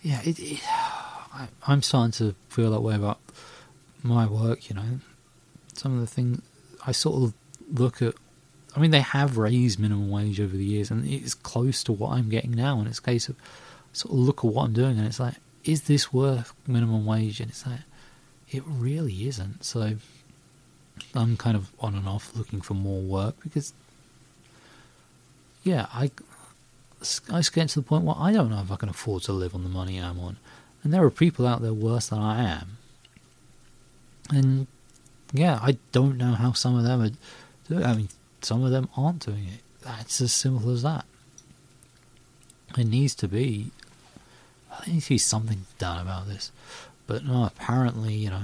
yeah, 0.02 0.20
it, 0.26 0.38
it, 0.38 0.60
I, 0.68 1.48
I'm 1.66 1.82
starting 1.82 2.12
to 2.12 2.36
feel 2.50 2.72
that 2.72 2.82
way 2.82 2.94
about 2.94 3.22
my 4.04 4.26
work. 4.26 4.70
You 4.70 4.76
know, 4.76 5.00
some 5.76 5.94
of 5.94 6.02
the 6.02 6.08
things 6.08 6.42
I 6.86 6.92
sort 6.92 7.24
of 7.24 7.34
look 7.72 8.02
at. 8.02 8.14
I 8.76 8.82
mean, 8.82 8.92
they 8.92 9.00
have 9.00 9.38
raised 9.38 9.80
minimum 9.80 10.12
wage 10.12 10.42
over 10.42 10.58
the 10.58 10.66
years, 10.66 10.92
and 10.92 11.08
it's 11.08 11.34
close 11.34 11.86
to 11.86 11.94
what 11.94 12.12
I'm 12.12 12.28
getting 12.28 12.52
now. 12.52 12.80
And 12.80 12.90
it's 12.90 13.00
a 13.00 13.02
case 13.02 13.30
of 13.30 13.38
sort 13.94 14.12
of 14.12 14.20
look 14.20 14.40
at 14.40 14.52
what 14.52 14.66
I'm 14.66 14.74
doing, 14.74 14.98
and 14.98 15.08
it's 15.08 15.22
like, 15.22 15.36
is 15.64 15.84
this 15.84 16.12
worth 16.12 16.52
minimum 16.68 17.06
wage? 17.06 17.40
And 17.40 17.50
it's 17.50 17.66
like, 17.66 17.80
it 18.52 18.64
really 18.68 19.26
isn't. 19.30 19.64
So 19.64 19.94
I'm 21.14 21.38
kind 21.38 21.56
of 21.56 21.72
on 21.80 21.96
and 21.96 22.10
off 22.10 22.36
looking 22.36 22.60
for 22.60 22.74
more 22.74 23.00
work 23.00 23.36
because, 23.42 23.72
yeah, 25.64 25.86
I, 25.94 26.12
I 27.02 27.38
just 27.38 27.54
get 27.54 27.70
to 27.70 27.80
the 27.80 27.86
point 27.86 28.04
where 28.04 28.16
I 28.18 28.32
don't 28.32 28.50
know 28.50 28.62
if 28.62 28.72
I 28.72 28.76
can 28.78 28.90
afford 28.90 29.24
to 29.24 29.34
live 29.34 29.54
on 29.54 29.64
the 29.64 29.70
money 29.70 29.98
I'm 29.98 30.20
on. 30.20 30.38
And 30.84 30.94
there 30.94 31.04
are 31.04 31.12
people 31.12 31.48
out 31.48 31.62
there 31.62 31.74
worse 31.74 32.08
than 32.08 32.20
I 32.20 32.44
am. 32.44 32.78
And, 34.30 34.68
yeah, 35.34 35.60
I 35.62 35.78
don't 35.92 36.18
know 36.18 36.34
how 36.34 36.54
some 36.54 36.76
of 36.76 36.84
them 36.84 37.02
are 37.02 37.12
doing 37.70 37.84
I 37.84 37.96
mean, 37.96 38.10
some 38.42 38.64
of 38.64 38.72
them 38.72 38.90
aren't 38.96 39.26
doing 39.26 39.46
it. 39.46 39.62
That's 39.82 40.22
as 40.22 40.34
simple 40.34 40.72
as 40.72 40.84
that. 40.84 41.06
It 42.78 42.88
needs 42.88 43.16
to 43.16 43.28
be, 43.28 43.72
there 44.70 44.94
needs 44.94 45.06
to 45.06 45.14
be 45.14 45.18
something 45.18 45.66
done 45.78 46.02
about 46.02 46.28
this. 46.28 46.52
But 47.08 47.24
no, 47.24 47.46
apparently, 47.46 48.16
you 48.16 48.30
know, 48.30 48.44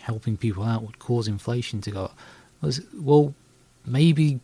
helping 0.00 0.36
people 0.36 0.64
out 0.64 0.82
would 0.82 0.98
cause 0.98 1.26
inflation 1.26 1.80
to 1.82 1.90
go 1.90 2.04
up. 2.04 2.16
Well, 2.94 3.34
maybe, 3.84 4.40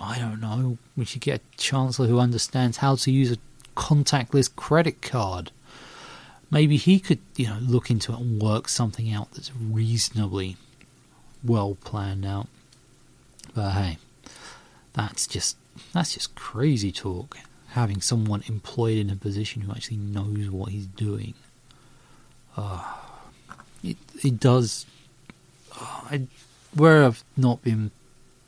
I 0.00 0.18
don't 0.18 0.40
know, 0.40 0.78
we 0.96 1.04
should 1.04 1.20
get 1.22 1.40
a 1.40 1.56
chancellor 1.56 2.06
who 2.06 2.18
understands 2.18 2.78
how 2.78 2.94
to 2.96 3.10
use 3.10 3.32
a 3.32 3.38
contactless 3.76 4.54
credit 4.54 5.02
card. 5.02 5.50
maybe 6.50 6.76
he 6.76 6.98
could, 6.98 7.18
you 7.36 7.46
know, 7.46 7.58
look 7.60 7.90
into 7.90 8.12
it 8.12 8.18
and 8.20 8.40
work 8.40 8.68
something 8.68 9.12
out 9.12 9.32
that's 9.32 9.52
reasonably 9.54 10.56
well 11.44 11.76
planned 11.84 12.24
out. 12.24 12.48
But 13.54 13.72
hey, 13.72 13.98
that's 14.92 15.26
just 15.26 15.56
that's 15.92 16.14
just 16.14 16.34
crazy 16.34 16.92
talk. 16.92 17.38
Having 17.70 18.00
someone 18.00 18.42
employed 18.46 18.96
in 18.98 19.10
a 19.10 19.16
position 19.16 19.62
who 19.62 19.72
actually 19.72 19.98
knows 19.98 20.48
what 20.50 20.70
he's 20.70 20.86
doing. 20.86 21.34
Uh, 22.56 22.82
it 23.82 23.96
it 24.22 24.40
does. 24.40 24.86
Uh, 25.72 26.00
I, 26.10 26.26
where 26.74 27.04
I've 27.04 27.24
not 27.36 27.62
been 27.62 27.90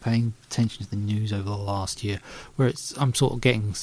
paying 0.00 0.35
attention 0.45 0.85
to 0.85 0.90
the 0.90 0.97
news 0.97 1.33
over 1.33 1.45
the 1.45 1.57
last 1.57 2.02
year, 2.02 2.21
where 2.57 2.69
it's 2.69 2.97
I'm 2.99 3.14
sort 3.14 3.35
of 3.35 3.40
getting 3.40 3.75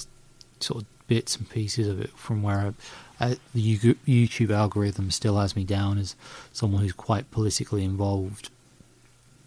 sort 0.60 0.82
of 0.82 0.88
bits 1.08 1.36
and 1.36 1.50
pieces 1.50 1.88
of 1.88 2.02
it 2.02 2.12
from 2.12 2.44
where 2.44 2.74
I, 3.20 3.26
uh, 3.32 3.36
the 3.56 3.78
YouTube 3.78 4.52
algorithm 4.52 5.10
still 5.12 5.38
has 5.40 5.56
me 5.56 5.64
down 5.64 5.98
as 5.98 6.16
someone 6.54 6.82
who's 6.82 6.94
quite 6.94 7.32
politically 7.32 7.84
involved. 7.84 8.50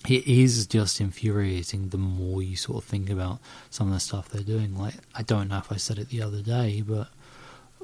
It 0.08 0.26
is 0.26 0.66
just 0.66 1.00
infuriating 1.00 1.90
the 1.90 1.98
more 1.98 2.42
you 2.42 2.56
sort 2.56 2.82
of 2.82 2.88
think 2.88 3.10
about 3.10 3.38
some 3.68 3.88
of 3.88 3.94
the 3.94 4.00
stuff 4.00 4.28
they're 4.28 4.42
doing. 4.42 4.76
Like 4.76 4.94
I 5.14 5.22
don't 5.22 5.48
know 5.48 5.58
if 5.58 5.70
I 5.70 5.76
said 5.76 5.98
it 5.98 6.08
the 6.08 6.22
other 6.22 6.40
day, 6.40 6.82
but 6.86 7.08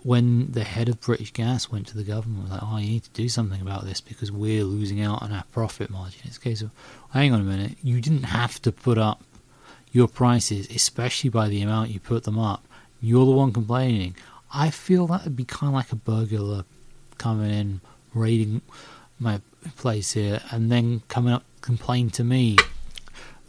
when 0.03 0.53
the 0.53 0.65
head 0.65 0.89
of 0.89 1.01
British 1.01 1.33
Gas 1.33 1.71
went 1.71 1.87
to 1.89 1.97
the 1.97 2.05
government, 2.05 2.45
was 2.45 2.53
like, 2.53 2.63
"Oh, 2.63 2.77
you 2.77 2.89
need 2.89 3.05
to 3.05 3.11
do 3.11 3.29
something 3.29 3.61
about 3.61 3.85
this 3.85 4.01
because 4.01 4.31
we're 4.31 4.65
losing 4.65 5.01
out 5.01 5.23
on 5.23 5.33
our 5.33 5.45
profit 5.53 5.91
margin." 5.91 6.21
It's 6.25 6.37
a 6.37 6.41
case 6.41 6.63
of, 6.63 6.71
hang 7.11 7.33
on 7.33 7.41
a 7.41 7.45
minute, 7.45 7.77
you 7.83 8.01
didn't 8.01 8.25
have 8.25 8.61
to 8.63 8.73
put 8.73 8.99
up 8.99 9.23
your 9.93 10.09
prices, 10.09 10.69
especially 10.71 11.31
by 11.31 11.49
the 11.49 11.63
amount 11.63 11.91
you 11.91 12.01
put 12.01 12.25
them 12.25 12.39
up. 12.39 12.65
You're 13.01 13.25
the 13.25 13.33
one 13.33 13.53
complaining. 13.53 14.15
I 14.53 14.71
feel 14.71 15.07
that 15.09 15.25
would 15.25 15.37
be 15.37 15.45
kind 15.45 15.71
of 15.71 15.75
like 15.75 15.93
a 15.93 15.97
burglar 15.97 16.65
coming 17.19 17.51
in, 17.51 17.81
raiding 18.15 18.63
my 19.19 19.41
place 19.77 20.13
here, 20.13 20.41
and 20.51 20.71
then 20.71 21.03
coming 21.09 21.33
up 21.33 21.45
complain 21.61 22.11
to 22.11 22.23
me. 22.23 22.57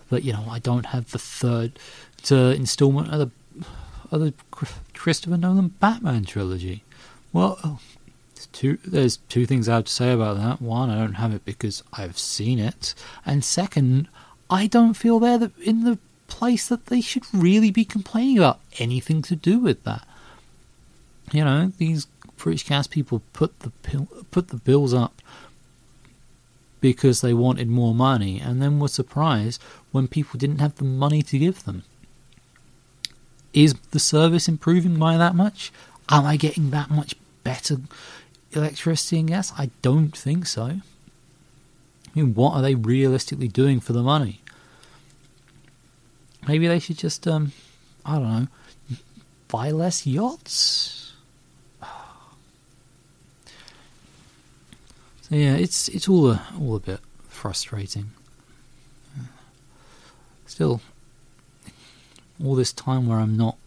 But 0.10 0.24
you 0.24 0.34
know, 0.34 0.46
I 0.50 0.60
don't 0.60 0.88
have 0.88 1.12
the 1.12 1.20
third 1.20 1.80
to 2.24 2.52
installment 2.52 3.14
of 3.14 3.20
the 3.20 3.66
of 4.12 4.22
the 4.22 4.34
Christopher 4.98 5.38
Nolan 5.38 5.70
Batman 5.80 6.26
trilogy. 6.26 6.84
Well, 7.32 7.80
two, 8.52 8.78
there's 8.86 9.18
two 9.30 9.46
things 9.46 9.70
I 9.70 9.76
have 9.76 9.86
to 9.86 9.92
say 9.92 10.12
about 10.12 10.38
that. 10.38 10.62
One, 10.62 10.90
I 10.90 11.00
don't 11.00 11.14
have 11.14 11.34
it 11.34 11.46
because 11.46 11.84
I've 11.94 12.18
seen 12.18 12.60
it, 12.60 12.94
and 13.26 13.44
second, 13.44 14.08
I 14.50 14.68
don't 14.68 14.94
feel 14.94 15.20
they're 15.20 15.52
in 15.64 15.84
the 15.84 16.00
place 16.28 16.68
that 16.68 16.88
they 16.88 17.02
should 17.02 17.24
really 17.34 17.72
be 17.72 17.86
complaining 17.86 18.38
about 18.38 18.60
anything 18.80 19.22
to 19.24 19.36
do 19.36 19.60
with 19.60 19.84
that. 19.84 20.06
You 21.32 21.44
know, 21.44 21.72
these 21.78 22.08
British 22.38 22.68
Gas 22.68 22.88
people 22.88 23.22
put 23.34 23.60
the 23.60 23.72
put 24.32 24.50
the 24.50 24.58
bills 24.58 24.94
up 24.94 25.22
because 26.80 27.22
they 27.22 27.34
wanted 27.34 27.68
more 27.68 27.94
money, 27.94 28.40
and 28.40 28.62
then 28.62 28.80
were 28.80 28.88
surprised 28.88 29.62
when 29.92 30.08
people 30.08 30.38
didn't 30.38 30.60
have 30.60 30.76
the 30.76 30.84
money 30.84 31.22
to 31.24 31.40
give 31.40 31.64
them. 31.64 31.84
Is 33.58 33.74
the 33.90 33.98
service 33.98 34.48
improving 34.48 35.00
by 35.00 35.18
that 35.18 35.34
much? 35.34 35.72
Am 36.10 36.28
I 36.28 36.38
getting 36.38 36.70
that 36.70 36.92
much 36.92 37.16
better 37.44 37.78
electricity 38.52 39.18
and 39.18 39.30
gas? 39.30 39.52
I 39.58 39.72
don't 39.82 40.16
think 40.16 40.46
so. 40.46 40.64
I 40.66 40.82
mean, 42.14 42.36
what 42.36 42.54
are 42.54 42.62
they 42.62 42.76
realistically 42.76 43.48
doing 43.48 43.80
for 43.80 43.94
the 43.94 44.04
money? 44.04 44.42
Maybe 46.48 46.68
they 46.68 46.78
should 46.78 47.00
just, 47.00 47.28
um, 47.28 47.52
I 48.06 48.20
don't 48.20 48.30
know, 48.30 48.48
buy 49.48 49.72
less 49.72 50.06
yachts. 50.06 51.14
So 55.24 55.36
yeah, 55.36 55.56
it's 55.56 55.90
it's 55.90 56.08
all 56.08 56.30
a 56.32 56.42
all 56.58 56.76
a 56.78 56.80
bit 56.80 57.02
frustrating. 57.28 58.12
Still, 60.46 60.80
all 62.44 62.56
this 62.56 62.74
time 62.74 63.08
where 63.08 63.20
I'm 63.20 63.38
not 63.38 63.58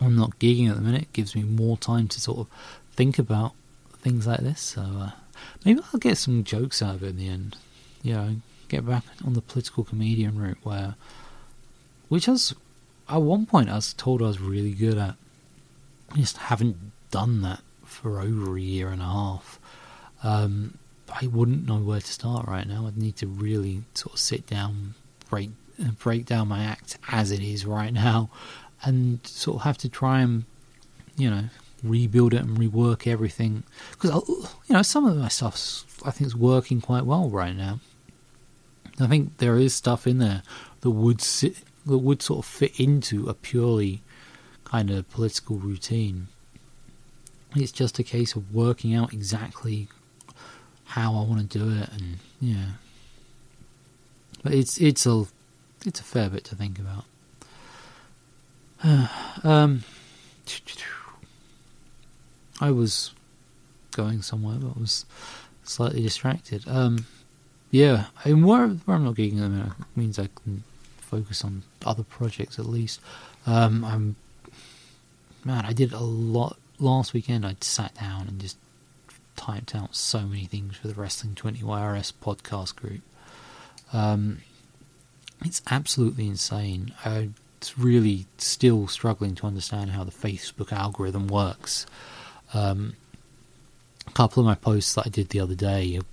I'm 0.00 0.16
not 0.16 0.38
gigging 0.38 0.68
at 0.68 0.76
the 0.76 0.82
minute 0.82 1.12
gives 1.12 1.34
me 1.34 1.42
more 1.42 1.76
time 1.76 2.08
to 2.08 2.20
sort 2.20 2.38
of 2.38 2.46
think 2.92 3.18
about 3.18 3.52
things 3.98 4.26
like 4.26 4.40
this. 4.40 4.60
So 4.60 4.82
uh, 4.82 5.10
maybe 5.64 5.80
I'll 5.92 6.00
get 6.00 6.18
some 6.18 6.44
jokes 6.44 6.82
out 6.82 6.96
of 6.96 7.02
it 7.02 7.10
in 7.10 7.16
the 7.16 7.28
end. 7.28 7.56
You 8.02 8.14
know, 8.14 8.36
get 8.68 8.86
back 8.86 9.04
on 9.24 9.34
the 9.34 9.40
political 9.40 9.84
comedian 9.84 10.38
route 10.38 10.58
where, 10.62 10.96
which 12.08 12.28
was 12.28 12.54
at 13.08 13.22
one 13.22 13.46
point 13.46 13.70
I 13.70 13.76
was 13.76 13.92
told 13.92 14.20
I 14.20 14.26
was 14.26 14.40
really 14.40 14.72
good 14.72 14.98
at. 14.98 15.14
I 16.12 16.18
just 16.18 16.36
haven't 16.36 16.76
done 17.10 17.42
that 17.42 17.60
for 17.84 18.20
over 18.20 18.56
a 18.56 18.60
year 18.60 18.88
and 18.88 19.00
a 19.00 19.06
half. 19.06 19.58
Um, 20.22 20.78
I 21.12 21.26
wouldn't 21.26 21.66
know 21.66 21.78
where 21.78 22.00
to 22.00 22.12
start 22.12 22.46
right 22.46 22.66
now. 22.66 22.86
I'd 22.86 22.96
need 22.96 23.16
to 23.16 23.26
really 23.26 23.82
sort 23.94 24.14
of 24.14 24.20
sit 24.20 24.46
down, 24.46 24.94
break 25.28 25.50
break 25.98 26.26
down 26.26 26.48
my 26.48 26.62
act 26.64 26.98
as 27.08 27.30
it 27.30 27.40
is 27.40 27.64
right 27.66 27.92
now, 27.92 28.30
and 28.82 29.24
sort 29.26 29.56
of 29.56 29.62
have 29.62 29.78
to 29.78 29.88
try 29.88 30.20
and 30.20 30.44
you 31.16 31.30
know 31.30 31.44
rebuild 31.82 32.32
it 32.32 32.40
and 32.40 32.56
rework 32.56 33.06
everything 33.06 33.62
because 33.92 34.10
uh, 34.10 34.20
you 34.66 34.74
know 34.74 34.82
some 34.82 35.04
of 35.04 35.16
my 35.16 35.28
stuff 35.28 35.84
I 36.04 36.10
think 36.10 36.26
is 36.26 36.36
working 36.36 36.80
quite 36.80 37.04
well 37.04 37.28
right 37.28 37.54
now. 37.54 37.80
I 39.00 39.06
think 39.06 39.38
there 39.38 39.58
is 39.58 39.74
stuff 39.74 40.06
in 40.06 40.18
there 40.18 40.42
that 40.82 40.90
would 40.90 41.20
sit, 41.20 41.56
that 41.84 41.98
would 41.98 42.22
sort 42.22 42.40
of 42.40 42.44
fit 42.44 42.78
into 42.78 43.28
a 43.28 43.34
purely 43.34 44.02
kind 44.64 44.90
of 44.90 45.10
political 45.10 45.56
routine. 45.56 46.28
It's 47.56 47.72
just 47.72 47.98
a 47.98 48.04
case 48.04 48.34
of 48.34 48.54
working 48.54 48.94
out 48.94 49.12
exactly 49.12 49.88
how 50.84 51.14
I 51.14 51.22
want 51.28 51.50
to 51.50 51.58
do 51.58 51.70
it, 51.70 51.88
and 51.92 52.18
yeah. 52.40 52.72
But 54.42 54.54
it's 54.54 54.78
it's 54.80 55.06
a 55.06 55.26
it's 55.86 56.00
a 56.00 56.04
fair 56.04 56.28
bit 56.28 56.44
to 56.44 56.56
think 56.56 56.78
about. 56.78 57.04
um, 59.44 59.84
I 62.60 62.70
was 62.70 63.12
going 63.92 64.22
somewhere, 64.22 64.56
but 64.56 64.78
was 64.78 65.06
slightly 65.64 66.02
distracted. 66.02 66.64
Um, 66.68 67.06
yeah, 67.70 68.06
I 68.24 68.28
mean, 68.28 68.44
where, 68.44 68.62
I'm 68.62 69.04
not 69.04 69.16
getting 69.16 69.38
them 69.38 69.74
means 69.96 70.18
I 70.18 70.28
can 70.42 70.62
focus 70.98 71.44
on 71.44 71.62
other 71.84 72.02
projects 72.02 72.58
at 72.58 72.66
least. 72.66 73.00
Um, 73.46 73.84
I'm 73.84 74.16
man, 75.44 75.64
I 75.64 75.72
did 75.72 75.92
a 75.92 76.00
lot 76.00 76.56
last 76.78 77.12
weekend. 77.12 77.44
I 77.44 77.56
sat 77.60 77.94
down 77.96 78.28
and 78.28 78.40
just 78.40 78.56
typed 79.36 79.74
out 79.74 79.94
so 79.94 80.20
many 80.20 80.44
things 80.46 80.76
for 80.76 80.88
the 80.88 80.94
Wrestling 80.94 81.34
20 81.34 81.60
YRS 81.60 82.12
podcast 82.22 82.76
group. 82.76 83.02
Um, 83.92 84.38
it's 85.44 85.62
absolutely 85.70 86.26
insane. 86.26 86.92
I'm 87.04 87.34
really 87.78 88.26
still 88.38 88.88
struggling 88.88 89.34
to 89.36 89.46
understand 89.46 89.90
how 89.90 90.04
the 90.04 90.10
Facebook 90.10 90.72
algorithm 90.72 91.28
works. 91.28 91.86
Um, 92.52 92.96
a 94.06 94.10
couple 94.12 94.40
of 94.40 94.46
my 94.46 94.54
posts 94.54 94.94
that 94.94 95.06
I 95.06 95.10
did 95.10 95.30
the 95.30 95.40
other 95.40 95.54
day 95.54 95.92
have 95.94 96.06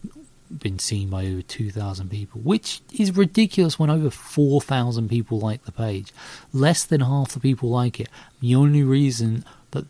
been 0.60 0.80
seen 0.80 1.10
by 1.10 1.26
over 1.26 1.42
2,000 1.42 2.10
people, 2.10 2.42
which 2.42 2.82
is 2.94 3.16
ridiculous 3.16 3.80
when 3.80 3.90
over 3.90 4.10
4,000 4.10 5.10
people 5.10 5.40
like 5.40 5.66
the 5.66 5.72
page. 5.72 6.12
Less 6.54 6.84
than 6.86 7.02
half 7.02 7.34
the 7.34 7.40
people 7.40 7.70
like 7.70 8.00
it. 8.00 8.10
The 8.40 8.56
only 8.56 8.84
reason 8.84 9.46
that, 9.72 9.86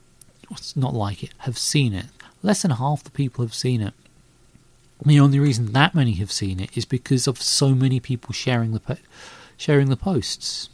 not 0.75 0.93
like 0.93 1.23
it, 1.23 1.31
have 1.39 1.57
seen 1.57 1.93
it. 1.93 2.05
Less 2.43 2.63
than 2.63 2.71
half 2.71 3.03
the 3.03 3.11
people 3.11 3.43
have 3.43 3.53
seen 3.53 3.81
it. 3.81 3.93
The 5.03 5.19
only 5.19 5.39
reason 5.39 5.73
that 5.73 5.95
many 5.95 6.13
have 6.13 6.31
seen 6.31 6.59
it 6.59 6.77
is 6.77 6.85
because 6.85 7.27
of 7.27 7.41
so 7.41 7.69
many 7.69 7.99
people 7.99 8.33
sharing 8.33 8.71
the 8.71 8.79
po- 8.79 8.97
sharing 9.57 9.89
the 9.89 9.97
posts. 9.97 10.69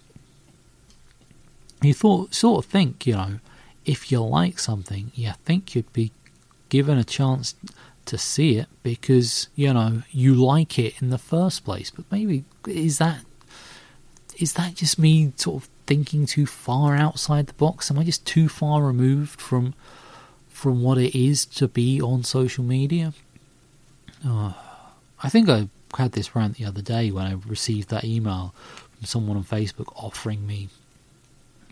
You 1.82 1.94
thought, 1.94 2.34
sort 2.34 2.66
of 2.66 2.72
think, 2.72 3.06
you 3.06 3.14
know, 3.14 3.40
if 3.86 4.12
you 4.12 4.22
like 4.22 4.60
something, 4.60 5.12
you 5.16 5.32
think 5.46 5.76
you'd 5.76 5.94
be 5.94 6.12
given 6.70 6.98
a 6.98 7.04
chance 7.04 7.56
to 8.06 8.18
see 8.18 8.58
it 8.58 8.68
because 8.84 9.50
you 9.56 9.74
know 9.74 10.02
you 10.12 10.34
like 10.34 10.80
it 10.80 11.02
in 11.02 11.10
the 11.10 11.18
first 11.18 11.64
place. 11.64 11.92
But 11.92 12.06
maybe 12.12 12.44
is 12.68 12.98
that 12.98 13.20
is 14.38 14.54
that 14.54 14.76
just 14.76 15.00
me 15.00 15.34
sort 15.36 15.64
of 15.64 15.70
thinking 15.86 16.26
too 16.26 16.46
far 16.46 16.96
outside 16.96 17.48
the 17.48 17.54
box? 17.54 17.90
Am 17.90 18.00
I 18.00 18.04
just 18.04 18.26
too 18.26 18.50
far 18.50 18.84
removed 18.84 19.40
from 19.40 19.74
from 20.50 20.82
what 20.82 20.98
it 20.98 21.18
is 21.18 21.46
to 21.46 21.68
be 21.68 22.02
on 22.02 22.24
social 22.24 22.64
media? 22.64 23.14
Oh, 24.26 24.56
I 25.24 25.30
think 25.30 25.50
I 25.50 25.70
had 25.98 26.14
this 26.14 26.36
rant 26.36 26.56
the 26.58 26.66
other 26.66 26.82
day 26.82 27.12
when 27.12 27.26
I 27.26 27.34
received 27.48 27.90
that 27.90 28.04
email 28.04 28.54
from 28.96 29.06
someone 29.06 29.38
on 29.38 29.44
Facebook 29.44 29.92
offering 29.96 30.46
me 30.46 30.70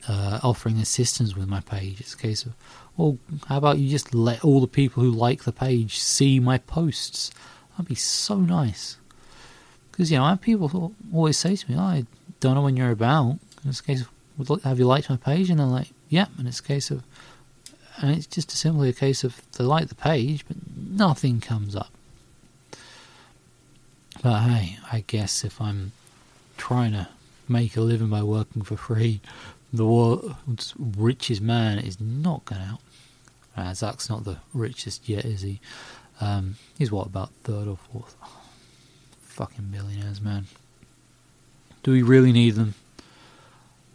uh, 0.08 0.39
offering 0.43 0.77
assistance 0.77 1.36
with 1.36 1.47
my 1.47 1.62
page. 1.62 1.99
It's 1.99 2.13
a 2.13 2.17
case 2.17 2.45
of, 2.45 2.53
well, 2.97 3.17
how 3.47 3.58
about 3.58 3.79
you 3.79 3.89
just 3.89 4.13
let 4.13 4.43
all 4.43 4.62
the 4.62 4.67
people 4.67 5.03
who 5.03 5.12
like 5.12 5.43
the 5.43 5.51
page 5.51 5.99
see 5.99 6.39
my 6.39 6.58
posts? 6.60 7.31
That'd 7.71 7.88
be 7.88 7.95
so 7.95 8.39
nice. 8.39 8.97
Because, 9.91 10.12
you 10.12 10.17
know, 10.17 10.25
I 10.25 10.29
have 10.31 10.41
people 10.41 10.93
always 11.13 11.38
say 11.38 11.55
to 11.55 11.71
me, 11.71 11.77
oh, 11.77 11.81
I 11.81 12.05
don't 12.39 12.55
know 12.55 12.62
when 12.62 12.77
you're 12.77 12.91
about. 12.91 13.31
In 13.31 13.39
this 13.65 13.81
case, 13.81 14.05
have 14.63 14.79
you 14.79 14.86
liked 14.86 15.10
my 15.10 15.17
page? 15.17 15.49
And 15.49 15.60
they're 15.60 15.67
like, 15.67 15.91
yeah. 16.10 16.27
And 16.38 16.47
it's 16.47 16.60
a 16.60 16.63
case 16.63 16.91
of, 16.91 17.03
and 17.97 18.15
it's 18.15 18.27
just 18.27 18.51
simply 18.51 18.89
a 18.89 18.93
case 18.93 19.23
of 19.23 19.41
they 19.53 19.63
like 19.63 19.88
the 19.88 19.95
page, 19.95 20.45
but 20.47 20.58
nothing 20.75 21.39
comes 21.39 21.75
up. 21.75 21.91
But 24.21 24.41
hey, 24.41 24.78
I 24.91 25.04
guess 25.08 25.43
if 25.43 25.62
I'm 25.62 25.91
trying 26.58 26.93
to 26.93 27.08
make 27.47 27.75
a 27.75 27.82
living 27.82 28.10
by 28.10 28.23
working 28.23 28.63
for 28.63 28.78
free, 28.78 29.21
the 29.71 29.86
world's 29.86 30.73
richest 30.78 31.41
man 31.41 31.80
is 31.80 31.99
not 31.99 32.45
going 32.45 32.62
out. 32.62 32.80
Uh, 33.58 33.71
Zuck's 33.71 34.10
not 34.10 34.23
the 34.23 34.38
richest 34.54 35.08
yet, 35.08 35.25
is 35.25 35.41
he? 35.41 35.60
Um, 36.21 36.56
he's 36.78 36.91
what, 36.91 37.08
about 37.08 37.32
third 37.43 37.67
or 37.67 37.78
fourth? 37.78 38.15
Oh, 38.23 38.41
fucking 39.21 39.65
billionaires, 39.65 40.21
man. 40.21 40.45
Do 41.84 41.91
we 41.91 42.01
really 42.01 42.32
need 42.32 42.51
them? 42.51 42.73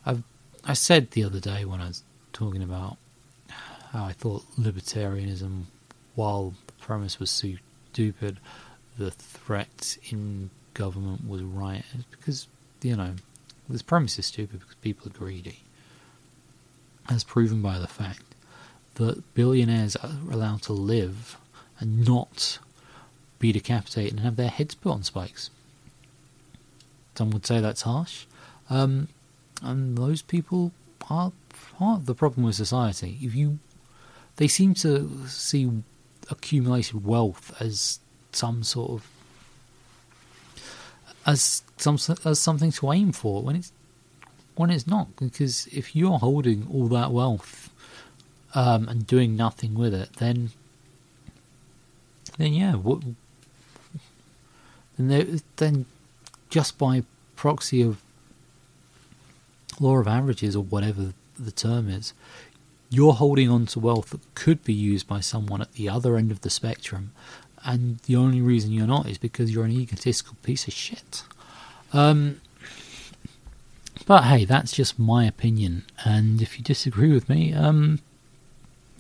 I've, 0.07 0.23
I 0.65 0.75
said 0.75 1.11
the 1.11 1.25
other 1.25 1.41
day 1.41 1.65
when 1.65 1.81
I 1.81 1.89
was 1.89 2.03
talking 2.33 2.63
about 2.63 2.97
how 3.93 4.05
I 4.05 4.13
thought 4.13 4.45
libertarianism, 4.59 5.65
while 6.15 6.55
the 6.67 6.73
premise 6.75 7.19
was 7.19 7.31
stupid, 7.31 8.39
the 9.01 9.11
threat 9.11 9.97
in 10.11 10.51
government 10.75 11.27
was 11.27 11.43
right. 11.43 11.85
Because, 12.11 12.47
you 12.83 12.95
know, 12.95 13.15
this 13.69 13.83
premise 13.83 14.19
is 14.19 14.27
stupid 14.27 14.61
because 14.61 14.75
people 14.77 15.09
are 15.09 15.19
greedy. 15.19 15.61
As 17.09 17.25
proven 17.25 17.63
by 17.63 17.79
the 17.79 17.87
fact 17.87 18.23
that 18.97 19.35
billionaires 19.35 19.97
are 19.97 20.13
allowed 20.31 20.63
to 20.63 20.75
live 20.75 21.39
and 21.79 22.07
not 22.07 22.59
be 23.39 23.53
decapitated 23.53 24.13
and 24.13 24.21
have 24.21 24.37
their 24.37 24.51
heads 24.51 24.75
put 24.75 24.93
on 24.93 25.03
spikes. 25.03 25.49
Some 27.15 27.31
would 27.31 27.47
say 27.47 27.61
that's 27.61 27.83
harsh. 27.83 28.27
Um, 28.69 29.09
and 29.63 29.97
those 29.97 30.21
people 30.21 30.73
are 31.09 31.33
part 31.49 32.01
of 32.01 32.07
the 32.07 32.15
problem 32.15 32.45
with 32.45 32.55
society. 32.55 33.19
If 33.23 33.35
you, 33.35 33.61
they 34.37 34.47
seem 34.47 34.75
to 34.75 35.27
see 35.27 35.71
accumulated 36.29 37.05
wealth 37.05 37.55
as 37.61 38.01
some 38.33 38.63
sort 38.63 38.91
of 38.91 39.11
as 41.27 41.63
some 41.77 41.99
as 42.25 42.39
something 42.39 42.73
to 42.73 42.93
aim 42.93 43.13
for 43.13 43.43
when 43.43 43.57
it's 43.57 43.73
when 44.55 44.71
it's 44.71 44.87
not. 44.87 45.17
Because 45.17 45.67
if 45.69 45.95
you're 45.97 46.19
holding 46.19 46.67
all 46.73 46.89
that 46.89 47.13
wealth 47.13 47.71
um, 48.55 48.89
and 48.89 49.07
doing 49.07 49.37
nothing 49.37 49.75
with 49.75 49.95
it, 49.95 50.15
then 50.15 50.51
then 52.39 52.53
yeah, 52.53 52.75
what, 52.75 53.03
then 54.99 55.41
then 55.57 55.87
just 56.49 56.79
by 56.79 57.05
proxy 57.37 57.83
of 57.83 58.01
law 59.79 59.99
of 59.99 60.07
averages 60.09 60.55
or 60.55 60.65
whatever 60.65 61.13
the 61.39 61.53
term 61.53 61.89
is, 61.89 62.13
you're 62.91 63.15
holding 63.15 63.49
on 63.49 63.67
to 63.67 63.79
wealth 63.79 64.11
that 64.11 64.35
could 64.35 64.63
be 64.65 64.75
used 64.75 65.07
by 65.07 65.21
someone 65.21 65.63
at 65.63 65.73
the 65.73 65.89
other 65.89 66.17
end 66.17 66.31
of 66.31 66.41
the 66.43 66.51
spectrum, 66.51 67.13
and 67.65 67.99
the 68.01 68.17
only 68.17 68.41
reason 68.41 68.73
you're 68.73 68.87
not 68.87 69.07
is 69.07 69.19
because 69.19 69.53
you're 69.53 69.65
an 69.65 69.73
egotistical 69.73 70.37
piece 70.43 70.67
of 70.67 70.75
shit. 70.75 71.23
Um, 71.93 72.41
but 74.07 74.25
hey, 74.25 74.45
that's 74.45 74.73
just 74.73 74.99
my 74.99 75.25
opinion, 75.25 75.85
and 76.05 76.41
if 76.41 76.59
you 76.59 76.65
disagree 76.65 77.13
with 77.13 77.29
me, 77.29 77.53
um, 77.53 78.01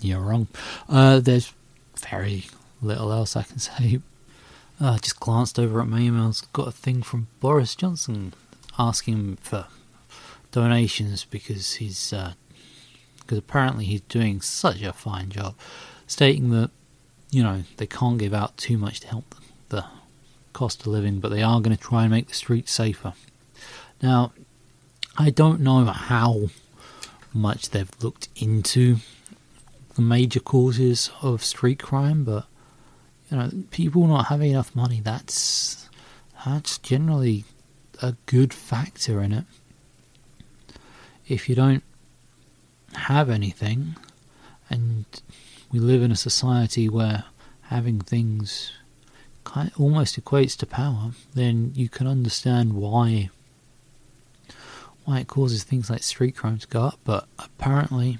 you're 0.00 0.20
wrong. 0.20 0.48
Uh, 0.88 1.20
there's 1.20 1.52
very 1.98 2.46
little 2.82 3.12
else 3.12 3.36
I 3.36 3.42
can 3.42 3.58
say. 3.58 4.00
Uh, 4.80 4.92
I 4.92 4.98
just 4.98 5.20
glanced 5.20 5.58
over 5.58 5.80
at 5.80 5.88
my 5.88 6.00
emails. 6.00 6.46
Got 6.52 6.68
a 6.68 6.72
thing 6.72 7.02
from 7.02 7.28
Boris 7.40 7.74
Johnson 7.74 8.34
asking 8.78 9.36
for 9.36 9.66
donations 10.52 11.24
because 11.24 11.74
he's 11.74 12.10
because 12.10 13.38
uh, 13.38 13.38
apparently 13.38 13.84
he's 13.84 14.00
doing 14.02 14.40
such 14.40 14.82
a 14.82 14.92
fine 14.92 15.28
job, 15.28 15.54
stating 16.06 16.50
that 16.50 16.70
you 17.30 17.42
know 17.42 17.62
they 17.76 17.86
can't 17.86 18.18
give 18.18 18.34
out 18.34 18.56
too 18.56 18.78
much 18.78 19.00
to 19.00 19.08
help 19.08 19.34
the 19.68 19.84
cost 20.52 20.80
of 20.82 20.88
living, 20.88 21.20
but 21.20 21.30
they 21.30 21.42
are 21.42 21.60
going 21.60 21.76
to 21.76 21.82
try 21.82 22.02
and 22.02 22.10
make 22.10 22.28
the 22.28 22.34
streets 22.34 22.72
safer. 22.72 23.12
Now, 24.02 24.32
I 25.16 25.30
don't 25.30 25.60
know 25.60 25.84
how 25.84 26.50
much 27.32 27.70
they've 27.70 27.90
looked 28.02 28.28
into 28.36 28.96
the 29.94 30.02
major 30.02 30.40
causes 30.40 31.10
of 31.22 31.44
street 31.44 31.78
crime, 31.78 32.24
but 32.24 32.46
you 33.30 33.36
know, 33.36 33.50
people 33.70 34.06
not 34.06 34.26
having 34.26 34.50
enough 34.50 34.74
money, 34.74 35.00
that's 35.00 35.88
that's 36.44 36.78
generally 36.78 37.44
a 38.02 38.14
good 38.26 38.52
factor 38.52 39.22
in 39.22 39.32
it. 39.32 39.44
If 41.28 41.48
you 41.48 41.54
don't 41.54 41.84
have 42.94 43.30
anything, 43.30 43.94
and 44.68 45.04
we 45.72 45.78
live 45.78 46.02
in 46.02 46.10
a 46.10 46.16
society 46.16 46.88
where 46.88 47.24
having 47.62 48.00
things 48.00 48.72
kind 49.44 49.70
of 49.70 49.80
almost 49.80 50.22
equates 50.22 50.56
to 50.58 50.66
power, 50.66 51.12
then 51.34 51.72
you 51.74 51.88
can 51.88 52.06
understand 52.06 52.72
why 52.72 53.30
why 55.04 55.20
it 55.20 55.28
causes 55.28 55.64
things 55.64 55.88
like 55.88 56.02
street 56.02 56.36
crime 56.36 56.58
to 56.58 56.66
go 56.68 56.84
up. 56.84 57.00
But 57.04 57.26
apparently, 57.38 58.18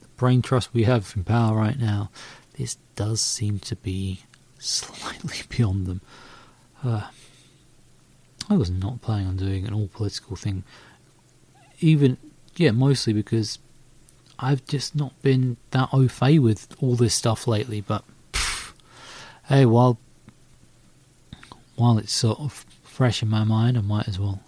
the 0.00 0.08
brain 0.16 0.42
trust 0.42 0.72
we 0.72 0.84
have 0.84 1.12
in 1.14 1.24
power 1.24 1.56
right 1.56 1.78
now, 1.78 2.10
this 2.56 2.78
does 2.94 3.20
seem 3.20 3.58
to 3.60 3.76
be 3.76 4.20
slightly 4.58 5.38
beyond 5.48 5.86
them. 5.86 6.00
Uh, 6.82 7.08
I 8.48 8.54
was 8.54 8.70
not 8.70 9.02
planning 9.02 9.26
on 9.26 9.36
doing 9.36 9.66
an 9.66 9.74
all 9.74 9.88
political 9.88 10.36
thing. 10.36 10.64
Even, 11.80 12.16
yeah, 12.56 12.70
mostly 12.70 13.12
because 13.12 13.58
I've 14.38 14.64
just 14.66 14.94
not 14.94 15.20
been 15.22 15.56
that 15.70 15.88
au 15.92 16.08
fait 16.08 16.38
with 16.38 16.74
all 16.80 16.94
this 16.96 17.14
stuff 17.14 17.46
lately. 17.46 17.80
But 17.80 18.04
pff, 18.32 18.72
hey, 19.48 19.66
while 19.66 19.98
while 21.76 21.98
it's 21.98 22.12
sort 22.12 22.40
of 22.40 22.64
fresh 22.82 23.22
in 23.22 23.28
my 23.28 23.44
mind, 23.44 23.76
I 23.76 23.82
might 23.82 24.08
as 24.08 24.18
well 24.18 24.40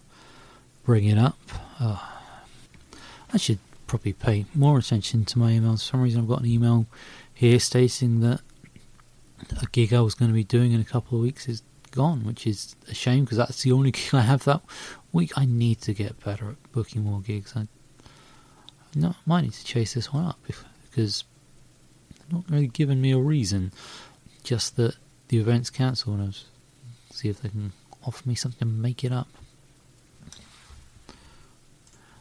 bring 0.85 1.05
it 1.05 1.18
up. 1.18 1.38
I 1.81 3.37
should 3.37 3.59
probably 3.87 4.14
pay 4.14 4.46
more 4.55 4.79
attention 4.79 5.24
to 5.27 5.38
my 5.38 5.53
emails. 5.53 5.81
For 5.81 5.92
some 5.92 6.03
reason, 6.03 6.22
I've 6.22 6.29
got 6.29 6.40
an 6.40 6.46
email 6.46 6.87
here 7.35 7.59
stating 7.61 8.20
that 8.20 8.40
a 9.62 9.66
gig 9.66 9.92
I 9.92 10.01
was 10.01 10.14
going 10.14 10.31
to 10.31 10.35
be 10.35 10.44
doing 10.44 10.72
in 10.72 10.81
a 10.81 10.85
couple 10.85 11.18
of 11.18 11.22
weeks 11.22 11.48
is 11.48 11.62
gone, 11.90 12.24
which 12.24 12.46
is 12.46 12.74
a 12.88 12.94
shame 12.94 13.24
because 13.24 13.38
that's 13.38 13.62
the 13.62 13.72
only 13.72 13.90
gig 13.92 14.14
I 14.14 14.22
have 14.22 14.44
that 14.44 14.62
week. 15.12 15.33
I 15.37 15.44
need 15.44 15.81
to 15.83 15.92
get 15.92 16.22
better 16.24 16.51
at 16.51 16.72
booking 16.72 17.05
more 17.05 17.20
gigs. 17.20 17.55
I, 17.55 17.68
no, 18.94 19.09
I 19.09 19.14
might 19.27 19.42
need 19.42 19.53
to 19.53 19.64
chase 19.64 19.94
this 19.94 20.12
one 20.12 20.24
up 20.24 20.38
if, 20.48 20.64
because 20.90 21.24
they're 22.18 22.38
not 22.38 22.51
really 22.51 22.68
giving 22.68 23.01
me 23.01 23.12
a 23.12 23.18
reason. 23.18 23.72
Just 24.44 24.77
that 24.77 24.96
the 25.29 25.38
event's 25.38 25.70
cancelled, 25.70 26.18
and 26.18 26.29
I'll 26.29 27.14
see 27.14 27.29
if 27.29 27.42
they 27.42 27.48
can 27.48 27.72
offer 28.07 28.29
me 28.29 28.35
something 28.35 28.61
to 28.61 28.64
make 28.66 29.05
it 29.05 29.12
up. 29.12 29.29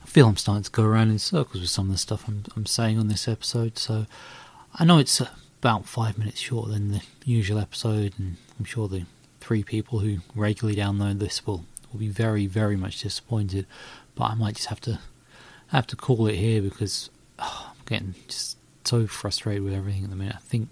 I 0.04 0.06
feel 0.06 0.28
I'm 0.28 0.38
starting 0.38 0.64
to 0.64 0.72
go 0.72 0.84
around 0.84 1.12
in 1.12 1.20
circles 1.20 1.62
with 1.62 1.70
some 1.70 1.88
of 1.88 1.92
the 1.92 1.98
stuff 1.98 2.28
I'm, 2.28 2.44
I'm 2.56 2.66
saying 2.66 2.98
on 2.98 3.08
this 3.08 3.28
episode, 3.28 3.78
so 3.78 4.06
I 4.76 4.86
know 4.86 5.00
it's. 5.00 5.22
About 5.60 5.88
five 5.88 6.20
minutes 6.20 6.40
shorter 6.40 6.72
than 6.72 6.92
the 6.92 7.02
usual 7.26 7.58
episode, 7.58 8.14
and 8.20 8.38
I'm 8.60 8.64
sure 8.64 8.88
the 8.88 9.08
three 9.42 9.64
people 9.64 10.00
who 10.00 10.20
regularly 10.36 10.80
download 10.80 11.18
this 11.18 11.48
will 11.48 11.66
will 11.92 11.98
be 11.98 12.10
very, 12.10 12.46
very 12.46 12.78
much 12.78 13.02
disappointed. 13.02 13.66
But 14.14 14.26
I 14.26 14.36
might 14.36 14.58
just 14.58 14.68
have 14.68 14.80
to 14.82 15.00
have 15.70 15.88
to 15.88 15.96
call 15.96 16.28
it 16.28 16.36
here 16.36 16.62
because 16.62 17.10
oh, 17.40 17.72
I'm 17.72 17.86
getting 17.86 18.16
just 18.28 18.58
so 18.84 19.08
frustrated 19.08 19.64
with 19.64 19.74
everything 19.74 20.04
at 20.04 20.10
the 20.10 20.16
minute. 20.16 20.36
I 20.36 20.40
think 20.40 20.70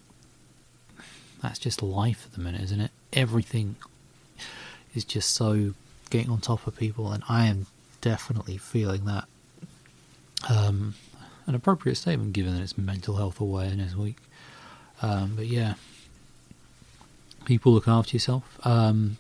that's 1.42 1.60
just 1.60 1.84
life 1.84 2.26
at 2.26 2.34
the 2.34 2.42
minute, 2.42 2.62
isn't 2.62 2.82
it? 2.82 2.92
Everything 3.14 3.76
is 4.94 5.04
just 5.04 5.32
so 5.32 5.74
getting 6.10 6.32
on 6.32 6.40
top 6.40 6.66
of 6.66 6.78
people, 6.78 7.12
and 7.12 7.24
I 7.28 7.48
am 7.48 7.68
definitely 8.02 8.58
feeling 8.58 9.06
that. 9.06 9.26
Um, 10.50 10.96
an 11.48 11.56
appropriate 11.56 11.96
statement 11.96 12.34
given 12.34 12.56
that 12.56 12.62
it's 12.62 12.78
Mental 12.78 13.18
Health 13.18 13.40
Awareness 13.40 13.96
Week. 13.96 14.18
Um, 15.02 15.34
but 15.36 15.48
yeah, 15.48 15.76
people 17.46 17.72
look 17.72 17.88
after 17.88 18.16
yourself. 18.16 18.60
Um, 18.66 19.18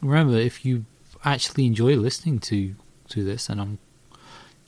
remember, 0.00 0.36
if 0.36 0.64
you 0.64 0.84
actually 1.24 1.66
enjoy 1.66 1.96
listening 1.96 2.38
to 2.40 2.74
to 3.10 3.24
this, 3.24 3.48
and 3.48 3.60
I'm 3.60 3.78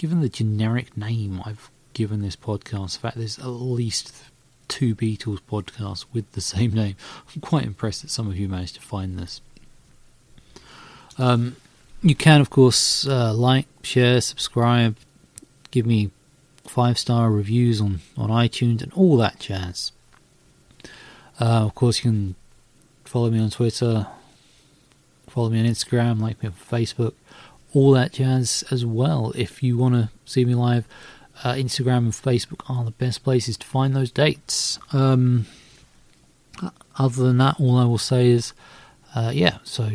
given 0.00 0.22
the 0.22 0.30
generic 0.30 0.96
name 0.96 1.42
I've 1.44 1.70
given 1.92 2.22
this 2.22 2.34
podcast, 2.34 2.96
in 2.96 3.00
fact, 3.02 3.18
there's 3.18 3.38
at 3.38 3.48
least 3.48 4.14
two 4.66 4.94
Beatles 4.94 5.40
podcasts 5.46 6.06
with 6.10 6.32
the 6.32 6.40
same 6.40 6.72
name. 6.72 6.96
I'm 7.34 7.42
quite 7.42 7.66
impressed 7.66 8.00
that 8.00 8.10
some 8.10 8.26
of 8.26 8.38
you 8.38 8.48
managed 8.48 8.76
to 8.76 8.80
find 8.80 9.18
this. 9.18 9.42
Um, 11.18 11.56
you 12.00 12.14
can, 12.14 12.40
of 12.40 12.48
course, 12.48 13.06
uh, 13.06 13.34
like, 13.34 13.66
share, 13.82 14.22
subscribe, 14.22 14.96
give 15.70 15.84
me 15.84 16.10
five 16.64 16.98
star 16.98 17.30
reviews 17.30 17.78
on, 17.78 18.00
on 18.16 18.30
iTunes, 18.30 18.80
and 18.82 18.94
all 18.94 19.18
that 19.18 19.38
jazz. 19.38 19.92
Uh, 21.38 21.66
of 21.66 21.74
course, 21.74 22.02
you 22.02 22.10
can 22.10 22.34
follow 23.04 23.28
me 23.28 23.38
on 23.38 23.50
Twitter, 23.50 24.06
follow 25.28 25.50
me 25.50 25.60
on 25.60 25.66
Instagram, 25.66 26.22
like 26.22 26.42
me 26.42 26.48
on 26.48 26.54
Facebook, 26.54 27.12
all 27.72 27.92
that 27.92 28.12
jazz 28.12 28.64
as 28.70 28.85
well. 28.85 29.33
If 29.37 29.62
you 29.62 29.76
want 29.76 29.94
to 29.94 30.11
see 30.24 30.44
me 30.44 30.54
live, 30.54 30.87
uh, 31.44 31.52
Instagram 31.52 31.98
and 31.98 32.12
Facebook 32.12 32.68
are 32.68 32.85
the 32.85 32.90
best 32.90 33.24
places 33.24 33.56
to 33.59 33.66
find 33.66 33.94
those 33.94 34.11
dates. 34.11 34.78
Um, 34.92 35.46
other 36.98 37.24
than 37.24 37.38
that, 37.38 37.59
all 37.59 37.78
I 37.78 37.85
will 37.85 37.98
say 37.98 38.28
is, 38.28 38.52
uh, 39.14 39.33
yeah, 39.35 39.59
so 39.64 39.88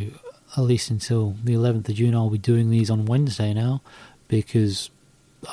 at 0.57 0.63
least 0.63 0.89
until 0.89 1.35
the 1.43 1.53
11th 1.53 1.89
of 1.89 1.95
June, 1.95 2.15
I'll 2.15 2.29
be 2.29 2.37
doing 2.37 2.69
these 2.69 2.89
on 2.89 3.05
Wednesday 3.05 3.53
now 3.53 3.81
because 4.27 4.89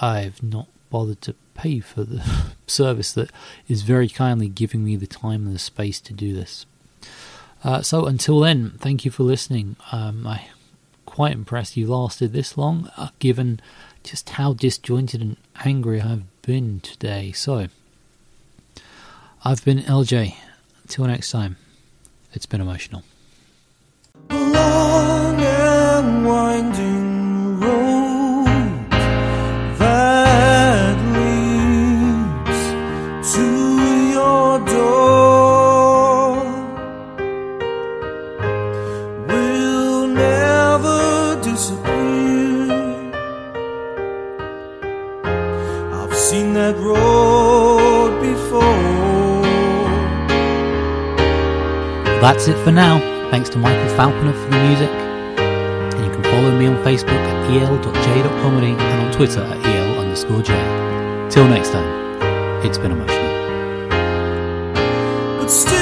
I've 0.00 0.42
not 0.42 0.68
bothered 0.90 1.20
to 1.22 1.34
pay 1.54 1.80
for 1.80 2.04
the 2.04 2.22
service 2.66 3.12
that 3.12 3.30
is 3.68 3.82
very 3.82 4.08
kindly 4.08 4.48
giving 4.48 4.84
me 4.84 4.96
the 4.96 5.06
time 5.06 5.46
and 5.46 5.54
the 5.54 5.58
space 5.58 6.00
to 6.00 6.12
do 6.12 6.32
this. 6.32 6.66
Uh, 7.64 7.82
so 7.82 8.06
until 8.06 8.40
then, 8.40 8.72
thank 8.78 9.04
you 9.04 9.10
for 9.10 9.22
listening. 9.22 9.76
Um, 9.92 10.26
I'm 10.26 10.40
quite 11.12 11.32
impressed 11.32 11.76
you 11.76 11.86
lasted 11.86 12.32
this 12.32 12.56
long, 12.56 12.90
uh, 12.96 13.08
given 13.18 13.60
just 14.02 14.30
how 14.30 14.54
disjointed 14.54 15.20
and 15.20 15.36
angry 15.62 16.00
I've 16.00 16.24
been 16.40 16.80
today. 16.80 17.32
So, 17.32 17.66
I've 19.44 19.62
been 19.62 19.80
El 19.80 20.04
J. 20.04 20.38
Until 20.84 21.04
next 21.04 21.30
time, 21.30 21.58
it's 22.32 22.46
been 22.46 22.62
emotional. 22.62 23.02
Long 24.30 25.12
That's 52.22 52.46
it 52.46 52.56
for 52.62 52.70
now. 52.70 53.00
Thanks 53.32 53.48
to 53.48 53.58
Michael 53.58 53.96
Falconer 53.96 54.32
for 54.32 54.48
the 54.48 54.62
music. 54.68 54.88
And 54.88 56.04
you 56.04 56.12
can 56.12 56.22
follow 56.22 56.56
me 56.56 56.66
on 56.66 56.76
Facebook 56.84 57.08
at 57.08 57.50
el.j.comedy 57.50 58.74
and 58.78 59.06
on 59.06 59.12
Twitter 59.12 59.40
at 59.40 59.66
el 59.66 59.98
underscore 59.98 60.40
j. 60.40 60.52
Till 61.30 61.48
next 61.48 61.70
time, 61.70 62.62
it's 62.64 62.78
been 62.78 62.92
emotional. 62.92 63.22
but 65.40 65.48
still 65.48 65.81